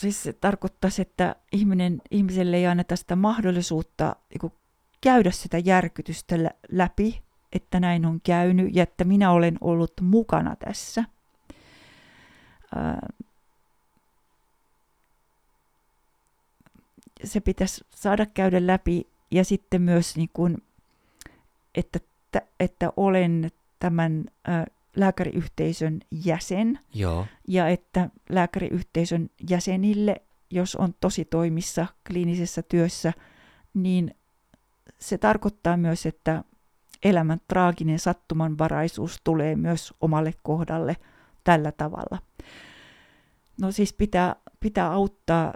siis 0.00 0.22
se 0.22 0.32
tarkoittaisi, 0.32 1.02
että 1.02 1.36
ihminen, 1.52 2.02
ihmiselle 2.10 2.56
ei 2.56 2.66
anneta 2.66 2.96
sitä 2.96 3.16
mahdollisuutta 3.16 4.16
niin 4.30 4.52
käydä 5.00 5.30
sitä 5.30 5.58
järkytystä 5.58 6.36
läpi, 6.70 7.23
että 7.54 7.80
näin 7.80 8.06
on 8.06 8.20
käynyt 8.20 8.76
ja 8.76 8.82
että 8.82 9.04
minä 9.04 9.30
olen 9.30 9.58
ollut 9.60 9.92
mukana 10.00 10.56
tässä. 10.56 11.04
Se 17.24 17.40
pitäisi 17.40 17.84
saada 17.94 18.26
käydä 18.26 18.66
läpi 18.66 19.06
ja 19.30 19.44
sitten 19.44 19.82
myös, 19.82 20.16
niin 20.16 20.30
kuin, 20.32 20.62
että, 21.74 21.98
että 22.60 22.92
olen 22.96 23.50
tämän 23.78 24.24
lääkäriyhteisön 24.96 26.00
jäsen 26.24 26.78
Joo. 26.94 27.26
ja 27.48 27.68
että 27.68 28.10
lääkäriyhteisön 28.28 29.30
jäsenille, 29.50 30.16
jos 30.50 30.76
on 30.76 30.94
tosi 31.00 31.24
toimissa 31.24 31.86
kliinisessä 32.08 32.62
työssä, 32.62 33.12
niin 33.74 34.14
se 34.98 35.18
tarkoittaa 35.18 35.76
myös, 35.76 36.06
että 36.06 36.44
elämän 37.04 37.40
traaginen 37.48 37.98
sattumanvaraisuus 37.98 39.20
tulee 39.24 39.56
myös 39.56 39.94
omalle 40.00 40.34
kohdalle 40.42 40.96
tällä 41.44 41.72
tavalla. 41.72 42.18
No 43.60 43.72
siis 43.72 43.92
pitää, 43.92 44.36
pitää 44.60 44.92
auttaa 44.92 45.54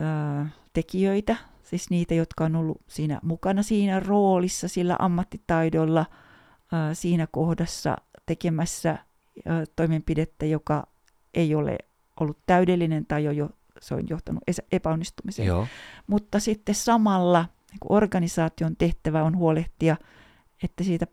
ää, 0.00 0.48
tekijöitä, 0.72 1.36
siis 1.62 1.90
niitä, 1.90 2.14
jotka 2.14 2.44
on 2.44 2.56
ollut 2.56 2.80
siinä 2.88 3.20
mukana 3.22 3.62
siinä 3.62 4.00
roolissa, 4.00 4.68
sillä 4.68 4.96
ammattitaidolla 4.98 6.06
ää, 6.72 6.94
siinä 6.94 7.26
kohdassa 7.30 7.96
tekemässä 8.26 8.90
ää, 8.90 9.64
toimenpidettä, 9.76 10.46
joka 10.46 10.86
ei 11.34 11.54
ole 11.54 11.78
ollut 12.20 12.38
täydellinen 12.46 13.06
tai 13.06 13.24
jo, 13.24 13.30
jo 13.30 13.50
se 13.80 13.94
on 13.94 14.08
johtanut 14.10 14.42
epäonnistumiseen. 14.72 15.48
Joo. 15.48 15.66
Mutta 16.06 16.40
sitten 16.40 16.74
samalla 16.74 17.46
niin 17.70 17.78
organisaation 17.88 18.76
tehtävä 18.76 19.22
on 19.22 19.36
huolehtia, 19.36 19.96
että 20.62 20.84
siitä 20.84 21.06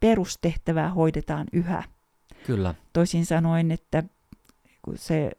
perustehtävää 0.00 0.90
hoidetaan 0.90 1.46
yhä. 1.52 1.82
Kyllä. 2.46 2.74
Toisin 2.92 3.26
sanoen, 3.26 3.70
että 3.70 4.02
se, 4.94 5.30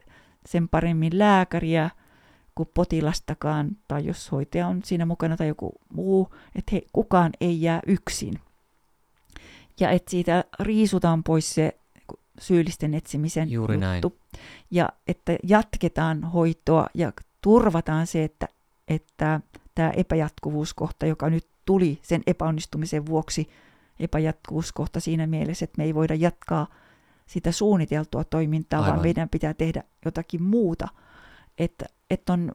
sen 0.45 0.69
paremmin 0.69 1.19
lääkäriä 1.19 1.89
kuin 2.55 2.69
potilastakaan, 2.73 3.77
tai 3.87 4.05
jos 4.05 4.31
hoitaja 4.31 4.67
on 4.67 4.81
siinä 4.83 5.05
mukana 5.05 5.37
tai 5.37 5.47
joku 5.47 5.73
muu, 5.93 6.35
että 6.55 6.69
he, 6.71 6.81
kukaan 6.93 7.31
ei 7.41 7.61
jää 7.61 7.79
yksin. 7.87 8.33
Ja 9.79 9.89
että 9.89 10.11
siitä 10.11 10.43
riisutaan 10.59 11.23
pois 11.23 11.55
se 11.55 11.77
syyllisten 12.39 12.93
etsimisen 12.93 13.51
Juuri 13.51 13.75
juttu. 13.75 14.09
Näin. 14.09 14.39
Ja 14.71 14.89
että 15.07 15.35
jatketaan 15.43 16.23
hoitoa 16.23 16.87
ja 16.93 17.13
turvataan 17.41 18.07
se, 18.07 18.23
että, 18.23 18.47
että 18.87 19.39
tämä 19.75 19.89
epäjatkuvuuskohta, 19.89 21.05
joka 21.05 21.29
nyt 21.29 21.47
tuli 21.65 21.99
sen 22.01 22.21
epäonnistumisen 22.27 23.05
vuoksi, 23.05 23.49
epäjatkuvuuskohta 23.99 24.99
siinä 24.99 25.27
mielessä, 25.27 25.63
että 25.63 25.77
me 25.77 25.83
ei 25.83 25.95
voida 25.95 26.15
jatkaa 26.15 26.67
sitä 27.25 27.51
suunniteltua 27.51 28.23
toimintaa, 28.23 28.79
Aivan. 28.79 28.93
vaan 28.93 29.01
meidän 29.01 29.29
pitää 29.29 29.53
tehdä 29.53 29.83
jotakin 30.05 30.43
muuta, 30.43 30.87
että, 31.57 31.85
että 32.09 32.33
on 32.33 32.51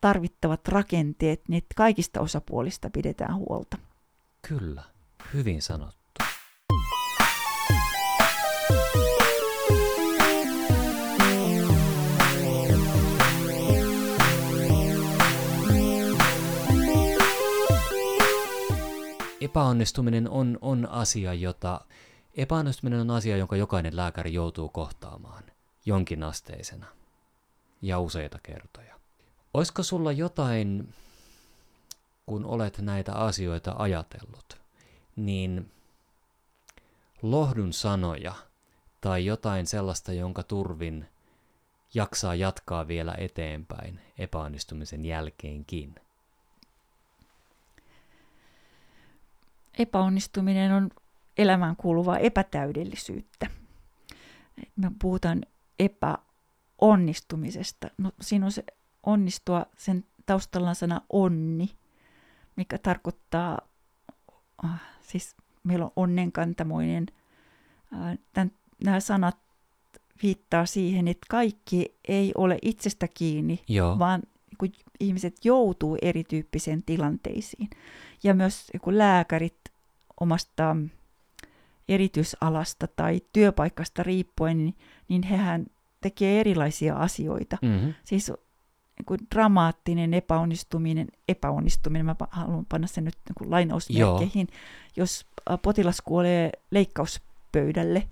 tarvittavat 0.00 0.68
rakenteet, 0.68 1.42
niin 1.48 1.62
kaikista 1.76 2.20
osapuolista 2.20 2.90
pidetään 2.90 3.36
huolta. 3.36 3.78
Kyllä, 4.48 4.82
hyvin 5.34 5.62
sanottu. 5.62 6.03
Epäonnistuminen 19.44 20.30
on, 20.30 20.58
on 20.60 20.88
asia, 20.90 21.34
jota 21.34 21.80
epäonnistuminen 22.36 23.00
on 23.00 23.10
asia, 23.10 23.36
jonka 23.36 23.56
jokainen 23.56 23.96
lääkäri 23.96 24.32
joutuu 24.32 24.68
kohtaamaan 24.68 25.44
jonkinasteisena 25.86 26.86
ja 27.82 28.00
useita 28.00 28.38
kertoja. 28.42 28.94
Olisiko 29.54 29.82
sulla 29.82 30.12
jotain, 30.12 30.94
kun 32.26 32.44
olet 32.44 32.78
näitä 32.78 33.12
asioita 33.12 33.74
ajatellut, 33.78 34.60
niin 35.16 35.72
lohdun 37.22 37.72
sanoja 37.72 38.34
tai 39.00 39.26
jotain 39.26 39.66
sellaista, 39.66 40.12
jonka 40.12 40.42
turvin 40.42 41.08
jaksaa 41.94 42.34
jatkaa 42.34 42.88
vielä 42.88 43.14
eteenpäin 43.18 44.00
epäonnistumisen 44.18 45.04
jälkeenkin? 45.04 45.94
Epäonnistuminen 49.78 50.72
on 50.72 50.90
elämään 51.38 51.76
kuuluvaa 51.76 52.18
epätäydellisyyttä. 52.18 53.46
Me 54.76 54.90
puhutaan 54.98 55.42
epäonnistumisesta. 55.78 57.90
No, 57.98 58.12
siinä 58.20 58.46
on 58.46 58.52
se 58.52 58.64
onnistua, 59.02 59.66
sen 59.76 60.04
taustalla 60.26 60.68
on 60.68 60.74
sana 60.74 61.00
onni, 61.10 61.70
mikä 62.56 62.78
tarkoittaa, 62.78 63.58
äh, 64.64 64.80
siis 65.00 65.36
meillä 65.64 65.84
on 65.84 65.92
onnenkantamoinen. 65.96 67.06
Tämän, 68.32 68.52
nämä 68.84 69.00
sanat 69.00 69.36
viittaa 70.22 70.66
siihen, 70.66 71.08
että 71.08 71.26
kaikki 71.30 71.94
ei 72.08 72.32
ole 72.34 72.58
itsestä 72.62 73.08
kiinni, 73.08 73.64
Joo. 73.68 73.98
vaan 73.98 74.22
kun 74.58 74.72
ihmiset 75.00 75.44
joutuu 75.44 75.98
erityyppisiin 76.02 76.82
tilanteisiin. 76.86 77.70
Ja 78.22 78.34
myös 78.34 78.70
kun 78.82 78.98
lääkärit 78.98 79.58
omasta 80.20 80.76
erityisalasta 81.88 82.86
tai 82.86 83.20
työpaikasta 83.32 84.02
riippuen, 84.02 84.58
niin, 84.58 84.74
niin 85.08 85.22
hehän 85.22 85.66
tekee 86.00 86.40
erilaisia 86.40 86.96
asioita. 86.96 87.58
Mm-hmm. 87.62 87.94
Siis 88.04 88.32
niin 89.10 89.26
dramaattinen 89.34 90.14
epäonnistuminen, 90.14 91.08
epäonnistuminen, 91.28 92.06
mä 92.06 92.16
haluan 92.30 92.66
panna 92.66 92.86
sen 92.86 93.04
nyt 93.04 93.16
niin 93.28 93.50
lainausmerkkeihin, 93.50 94.48
jos 94.96 95.26
potilas 95.62 96.00
kuolee 96.00 96.52
leikkauspöydälle, 96.70 98.08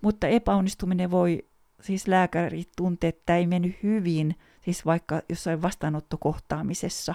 mutta 0.00 0.28
epäonnistuminen 0.28 1.10
voi, 1.10 1.44
siis 1.80 2.08
lääkäri 2.08 2.64
tuntee, 2.76 3.08
että 3.08 3.36
ei 3.36 3.46
mennyt 3.46 3.76
hyvin 3.82 4.34
siis 4.64 4.86
vaikka 4.86 5.22
jossain 5.28 5.62
vastaanottokohtaamisessa. 5.62 7.14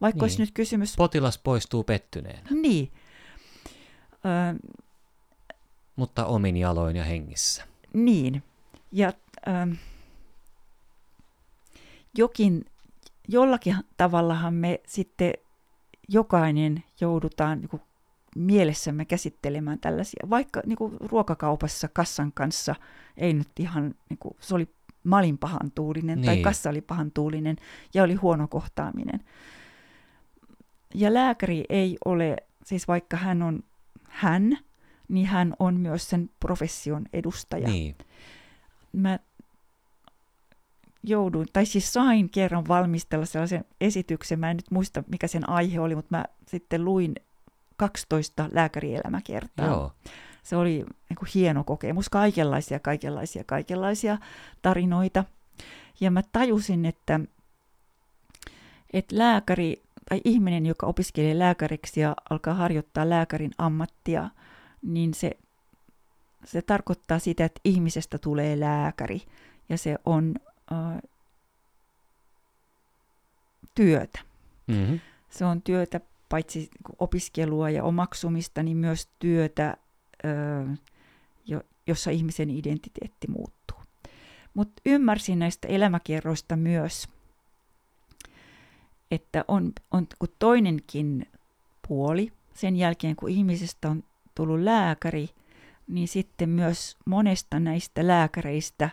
Vaikka 0.00 0.16
niin. 0.16 0.24
olisi 0.24 0.42
nyt 0.42 0.50
kysymys... 0.54 0.96
Potilas 0.96 1.38
poistuu 1.38 1.84
pettyneenä. 1.84 2.48
Niin. 2.50 2.92
Ö, 4.12 4.68
Mutta 5.96 6.26
omin 6.26 6.56
jaloin 6.56 6.96
ja 6.96 7.04
hengissä. 7.04 7.64
niin. 7.92 8.42
Ja 8.92 9.12
ö, 9.46 9.76
jokin, 12.18 12.64
jollakin 13.28 13.76
tavallahan 13.96 14.54
me 14.54 14.80
sitten 14.86 15.32
jokainen 16.08 16.84
joudutaan 17.00 17.60
niin 17.60 17.68
kuin 17.68 17.82
mielessämme 18.36 19.04
käsittelemään 19.04 19.78
tällaisia, 19.78 20.26
vaikka 20.30 20.62
niin 20.66 20.76
kuin 20.76 20.96
ruokakaupassa 21.00 21.88
kassan 21.88 22.32
kanssa 22.32 22.74
ei 23.16 23.32
nyt 23.32 23.48
ihan, 23.58 23.94
niin 24.08 24.18
kuin, 24.18 24.36
se 24.40 24.54
oli, 24.54 24.68
mä 25.04 25.18
olin 25.18 25.38
pahan 25.38 25.70
tuulinen 25.74 26.20
niin. 26.20 26.26
tai 26.26 26.36
kassa 26.36 26.70
oli 26.70 26.80
pahan 26.80 27.10
tuulinen 27.10 27.56
ja 27.94 28.02
oli 28.02 28.14
huono 28.14 28.48
kohtaaminen. 28.48 29.20
Ja 30.94 31.14
lääkäri 31.14 31.64
ei 31.68 31.96
ole, 32.04 32.36
siis 32.64 32.88
vaikka 32.88 33.16
hän 33.16 33.42
on 33.42 33.62
hän, 34.08 34.58
niin 35.08 35.26
hän 35.26 35.54
on 35.58 35.80
myös 35.80 36.10
sen 36.10 36.30
profession 36.40 37.04
edustaja. 37.12 37.68
Niin. 37.68 37.96
Mä 38.92 39.18
jouduin, 41.02 41.46
tai 41.52 41.66
siis 41.66 41.92
sain 41.92 42.30
kerran 42.30 42.68
valmistella 42.68 43.26
sellaisen 43.26 43.64
esityksen, 43.80 44.40
mä 44.40 44.50
en 44.50 44.56
nyt 44.56 44.70
muista 44.70 45.04
mikä 45.06 45.26
sen 45.26 45.48
aihe 45.48 45.80
oli, 45.80 45.94
mutta 45.94 46.16
mä 46.16 46.24
sitten 46.48 46.84
luin 46.84 47.14
12 47.76 48.48
lääkärielämäkertaa. 48.52 49.66
Joo. 49.66 49.92
Se 50.44 50.56
oli 50.56 50.84
niin 51.08 51.16
kuin 51.18 51.28
hieno 51.34 51.64
kokemus, 51.64 52.08
kaikenlaisia, 52.08 52.80
kaikenlaisia, 52.80 53.44
kaikenlaisia 53.44 54.18
tarinoita. 54.62 55.24
Ja 56.00 56.10
mä 56.10 56.22
tajusin, 56.32 56.84
että, 56.84 57.20
että 58.92 59.18
lääkäri 59.18 59.82
tai 60.08 60.20
ihminen, 60.24 60.66
joka 60.66 60.86
opiskelee 60.86 61.38
lääkäriksi 61.38 62.00
ja 62.00 62.16
alkaa 62.30 62.54
harjoittaa 62.54 63.10
lääkärin 63.10 63.50
ammattia, 63.58 64.30
niin 64.82 65.14
se, 65.14 65.30
se 66.44 66.62
tarkoittaa 66.62 67.18
sitä, 67.18 67.44
että 67.44 67.60
ihmisestä 67.64 68.18
tulee 68.18 68.60
lääkäri. 68.60 69.22
Ja 69.68 69.78
se 69.78 69.98
on 70.04 70.34
äh, 70.72 71.02
työtä. 73.74 74.20
Mm-hmm. 74.66 75.00
Se 75.30 75.44
on 75.44 75.62
työtä 75.62 76.00
paitsi 76.28 76.58
niinku 76.58 76.92
opiskelua 76.98 77.70
ja 77.70 77.84
omaksumista, 77.84 78.62
niin 78.62 78.76
myös 78.76 79.08
työtä, 79.18 79.76
jossa 81.86 82.10
ihmisen 82.10 82.50
identiteetti 82.50 83.26
muuttuu. 83.28 83.78
Mutta 84.54 84.82
ymmärsin 84.86 85.38
näistä 85.38 85.68
elämäkerroista 85.68 86.56
myös, 86.56 87.08
että 89.10 89.44
on, 89.48 89.72
on 89.90 90.06
toinenkin 90.38 91.26
puoli 91.88 92.32
sen 92.54 92.76
jälkeen, 92.76 93.16
kun 93.16 93.30
ihmisestä 93.30 93.90
on 93.90 94.04
tullut 94.34 94.60
lääkäri, 94.60 95.28
niin 95.88 96.08
sitten 96.08 96.48
myös 96.48 96.96
monesta 97.06 97.60
näistä 97.60 98.06
lääkäreistä 98.06 98.90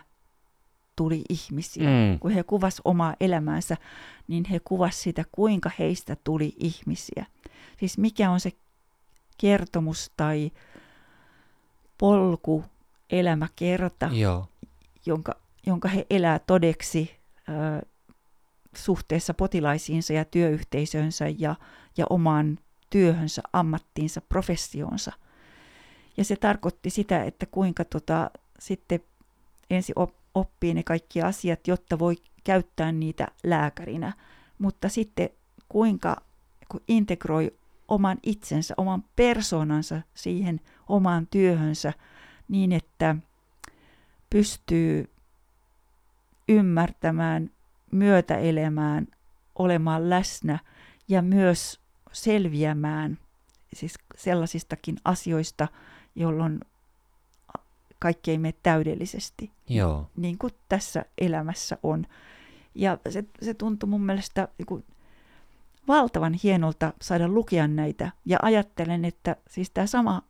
tuli 0.96 1.22
ihmisiä. 1.28 1.88
Mm. 1.88 2.18
Kun 2.18 2.30
he 2.30 2.42
kuvas 2.42 2.80
omaa 2.84 3.16
elämäänsä, 3.20 3.76
niin 4.28 4.44
he 4.44 4.60
kuvas 4.60 5.02
sitä, 5.02 5.24
kuinka 5.32 5.70
heistä 5.78 6.16
tuli 6.24 6.52
ihmisiä. 6.56 7.26
Siis 7.78 7.98
mikä 7.98 8.30
on 8.30 8.40
se 8.40 8.52
kertomus 9.38 10.10
tai 10.16 10.50
polku, 12.02 12.64
elämäkerta, 13.10 14.10
Joo. 14.12 14.48
jonka, 15.06 15.32
jonka 15.66 15.88
he 15.88 16.06
elää 16.10 16.38
todeksi 16.38 17.10
ö, 17.48 17.86
suhteessa 18.76 19.34
potilaisiinsa 19.34 20.12
ja 20.12 20.24
työyhteisönsä 20.24 21.24
ja, 21.38 21.54
ja 21.96 22.06
omaan 22.10 22.58
työhönsä, 22.90 23.42
ammattiinsa, 23.52 24.20
professioonsa. 24.20 25.12
Ja 26.16 26.24
se 26.24 26.36
tarkoitti 26.36 26.90
sitä, 26.90 27.24
että 27.24 27.46
kuinka 27.46 27.84
tota, 27.84 28.30
sitten 28.58 29.00
ensin 29.70 29.98
op, 29.98 30.14
oppii 30.34 30.74
ne 30.74 30.82
kaikki 30.82 31.22
asiat, 31.22 31.68
jotta 31.68 31.98
voi 31.98 32.16
käyttää 32.44 32.92
niitä 32.92 33.28
lääkärinä, 33.44 34.12
mutta 34.58 34.88
sitten 34.88 35.30
kuinka 35.68 36.16
kun 36.68 36.80
integroi 36.88 37.52
oman 37.92 38.18
itsensä, 38.22 38.74
oman 38.76 39.04
persoonansa 39.16 40.02
siihen 40.14 40.60
omaan 40.88 41.26
työhönsä 41.26 41.92
niin, 42.48 42.72
että 42.72 43.16
pystyy 44.30 45.10
ymmärtämään, 46.48 47.50
myötäelemään, 47.92 49.06
olemaan 49.54 50.10
läsnä 50.10 50.58
ja 51.08 51.22
myös 51.22 51.80
selviämään 52.12 53.18
siis 53.72 53.94
sellaisistakin 54.16 54.96
asioista, 55.04 55.68
jolloin 56.14 56.60
kaikki 57.98 58.30
ei 58.30 58.38
mene 58.38 58.54
täydellisesti, 58.62 59.50
Joo. 59.68 60.10
niin 60.16 60.38
kuin 60.38 60.52
tässä 60.68 61.04
elämässä 61.18 61.78
on. 61.82 62.06
Ja 62.74 62.98
se, 63.08 63.24
se 63.42 63.54
tuntui 63.54 63.88
mun 63.88 64.04
mielestä 64.04 64.48
niin 64.58 64.66
kuin 64.66 64.84
valtavan 65.88 66.34
hienolta 66.42 66.92
saada 67.02 67.28
lukea 67.28 67.68
näitä. 67.68 68.12
Ja 68.24 68.38
ajattelen, 68.42 69.04
että 69.04 69.36
siis 69.48 69.70
tämä 69.70 69.86
sama, 69.86 70.22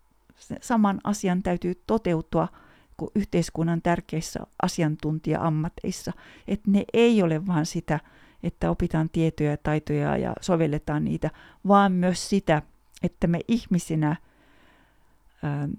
saman 0.60 1.00
asian 1.04 1.42
täytyy 1.42 1.82
toteutua 1.86 2.48
kuin 2.96 3.10
yhteiskunnan 3.14 3.82
tärkeissä 3.82 4.40
asiantuntija-ammateissa. 4.62 6.12
Että 6.48 6.70
ne 6.70 6.84
ei 6.92 7.22
ole 7.22 7.46
vain 7.46 7.66
sitä, 7.66 8.00
että 8.42 8.70
opitaan 8.70 9.08
tietoja 9.10 9.50
ja 9.50 9.56
taitoja 9.56 10.16
ja 10.16 10.32
sovelletaan 10.40 11.04
niitä, 11.04 11.30
vaan 11.68 11.92
myös 11.92 12.28
sitä, 12.28 12.62
että 13.02 13.26
me 13.26 13.40
ihmisinä 13.48 14.16
ähm, 15.44 15.70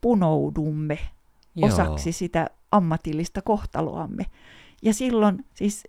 punoudumme 0.00 0.98
Joo. 1.54 1.68
osaksi 1.68 2.12
sitä 2.12 2.50
ammatillista 2.72 3.42
kohtaloamme. 3.42 4.26
Ja 4.82 4.94
silloin 4.94 5.44
siis 5.54 5.88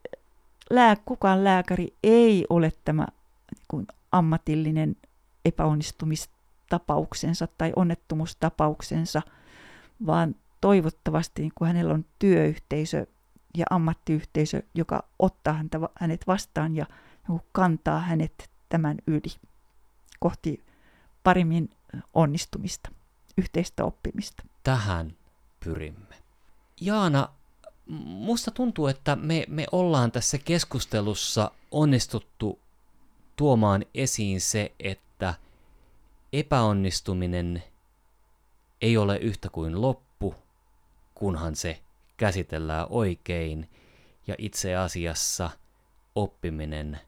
lää, 0.75 0.95
kukaan 0.95 1.43
lääkäri 1.43 1.93
ei 2.03 2.45
ole 2.49 2.71
tämä 2.85 3.07
niin 3.55 3.65
kuin 3.67 3.87
ammatillinen 4.11 4.95
epäonnistumistapauksensa 5.45 7.47
tai 7.57 7.73
onnettomuustapauksensa, 7.75 9.21
vaan 10.05 10.35
toivottavasti 10.61 11.41
niin 11.41 11.51
kuin 11.55 11.67
hänellä 11.67 11.93
on 11.93 12.05
työyhteisö 12.19 13.05
ja 13.57 13.65
ammattiyhteisö, 13.69 14.61
joka 14.73 15.03
ottaa 15.19 15.53
häntä, 15.53 15.79
hänet 15.99 16.27
vastaan 16.27 16.75
ja 16.75 16.85
niin 17.27 17.41
kantaa 17.51 17.99
hänet 17.99 18.49
tämän 18.69 18.97
yli 19.07 19.35
kohti 20.19 20.63
paremmin 21.23 21.69
onnistumista, 22.13 22.91
yhteistä 23.37 23.85
oppimista. 23.85 24.43
Tähän 24.63 25.15
pyrimme. 25.63 26.15
Jaana, 26.81 27.29
musta 27.99 28.51
tuntuu, 28.51 28.87
että 28.87 29.15
me, 29.15 29.45
me 29.47 29.65
ollaan 29.71 30.11
tässä 30.11 30.37
keskustelussa 30.37 31.51
onnistuttu 31.71 32.59
tuomaan 33.35 33.85
esiin 33.93 34.41
se, 34.41 34.71
että 34.79 35.33
epäonnistuminen 36.33 37.63
ei 38.81 38.97
ole 38.97 39.17
yhtä 39.17 39.49
kuin 39.49 39.81
loppu, 39.81 40.35
kunhan 41.15 41.55
se 41.55 41.81
käsitellään 42.17 42.87
oikein, 42.89 43.69
ja 44.27 44.35
itse 44.37 44.75
asiassa 44.75 45.49
oppiminen 46.15 46.99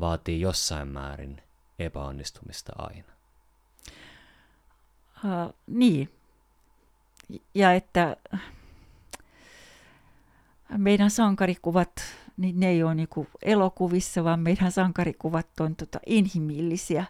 vaatii 0.00 0.40
jossain 0.40 0.88
määrin 0.88 1.42
epäonnistumista 1.78 2.72
aina. 2.78 3.12
Uh, 5.24 5.54
niin. 5.66 6.10
Ja 7.54 7.72
että 7.72 8.16
meidän 10.78 11.10
sankarikuvat, 11.10 11.90
niin 12.36 12.60
ne 12.60 12.68
ei 12.68 12.82
ole 12.82 12.94
niin 12.94 13.08
elokuvissa, 13.42 14.24
vaan 14.24 14.40
meidän 14.40 14.72
sankarikuvat 14.72 15.60
on 15.60 15.76
tota 15.76 16.00
inhimillisiä, 16.06 17.04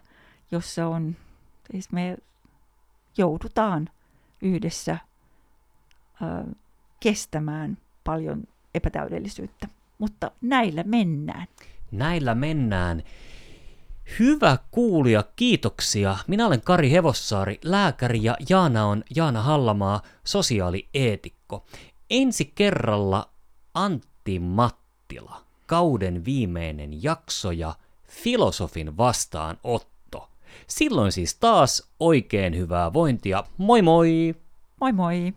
jossa 0.51 0.87
on, 0.87 1.15
siis 1.71 1.91
me 1.91 2.17
joudutaan 3.17 3.89
yhdessä 4.41 4.97
ö, 6.21 6.53
kestämään 6.99 7.77
paljon 8.03 8.43
epätäydellisyyttä. 8.75 9.67
Mutta 9.97 10.31
näillä 10.41 10.83
mennään. 10.83 11.47
Näillä 11.91 12.35
mennään. 12.35 13.03
Hyvä 14.19 14.57
kuulija, 14.71 15.23
kiitoksia. 15.35 16.17
Minä 16.27 16.47
olen 16.47 16.61
Kari 16.61 16.91
Hevossaari, 16.91 17.59
lääkäri 17.63 18.23
ja 18.23 18.37
Jaana 18.49 18.85
on 18.85 19.03
Jaana 19.15 19.41
Hallamaa, 19.41 20.01
sosiaalieetikko. 20.23 21.65
Ensi 22.09 22.51
kerralla 22.55 23.29
Antti 23.77 24.39
Mattila, 24.39 25.41
kauden 25.65 26.25
viimeinen 26.25 27.03
jakso 27.03 27.51
ja 27.51 27.75
filosofin 28.07 28.97
vastaanotto. 28.97 30.29
Silloin 30.67 31.11
siis 31.11 31.35
taas 31.35 31.89
oikein 31.99 32.57
hyvää 32.57 32.93
vointia. 32.93 33.43
Moi 33.57 33.81
moi! 33.81 34.35
Moi 34.81 34.91
moi! 34.91 35.33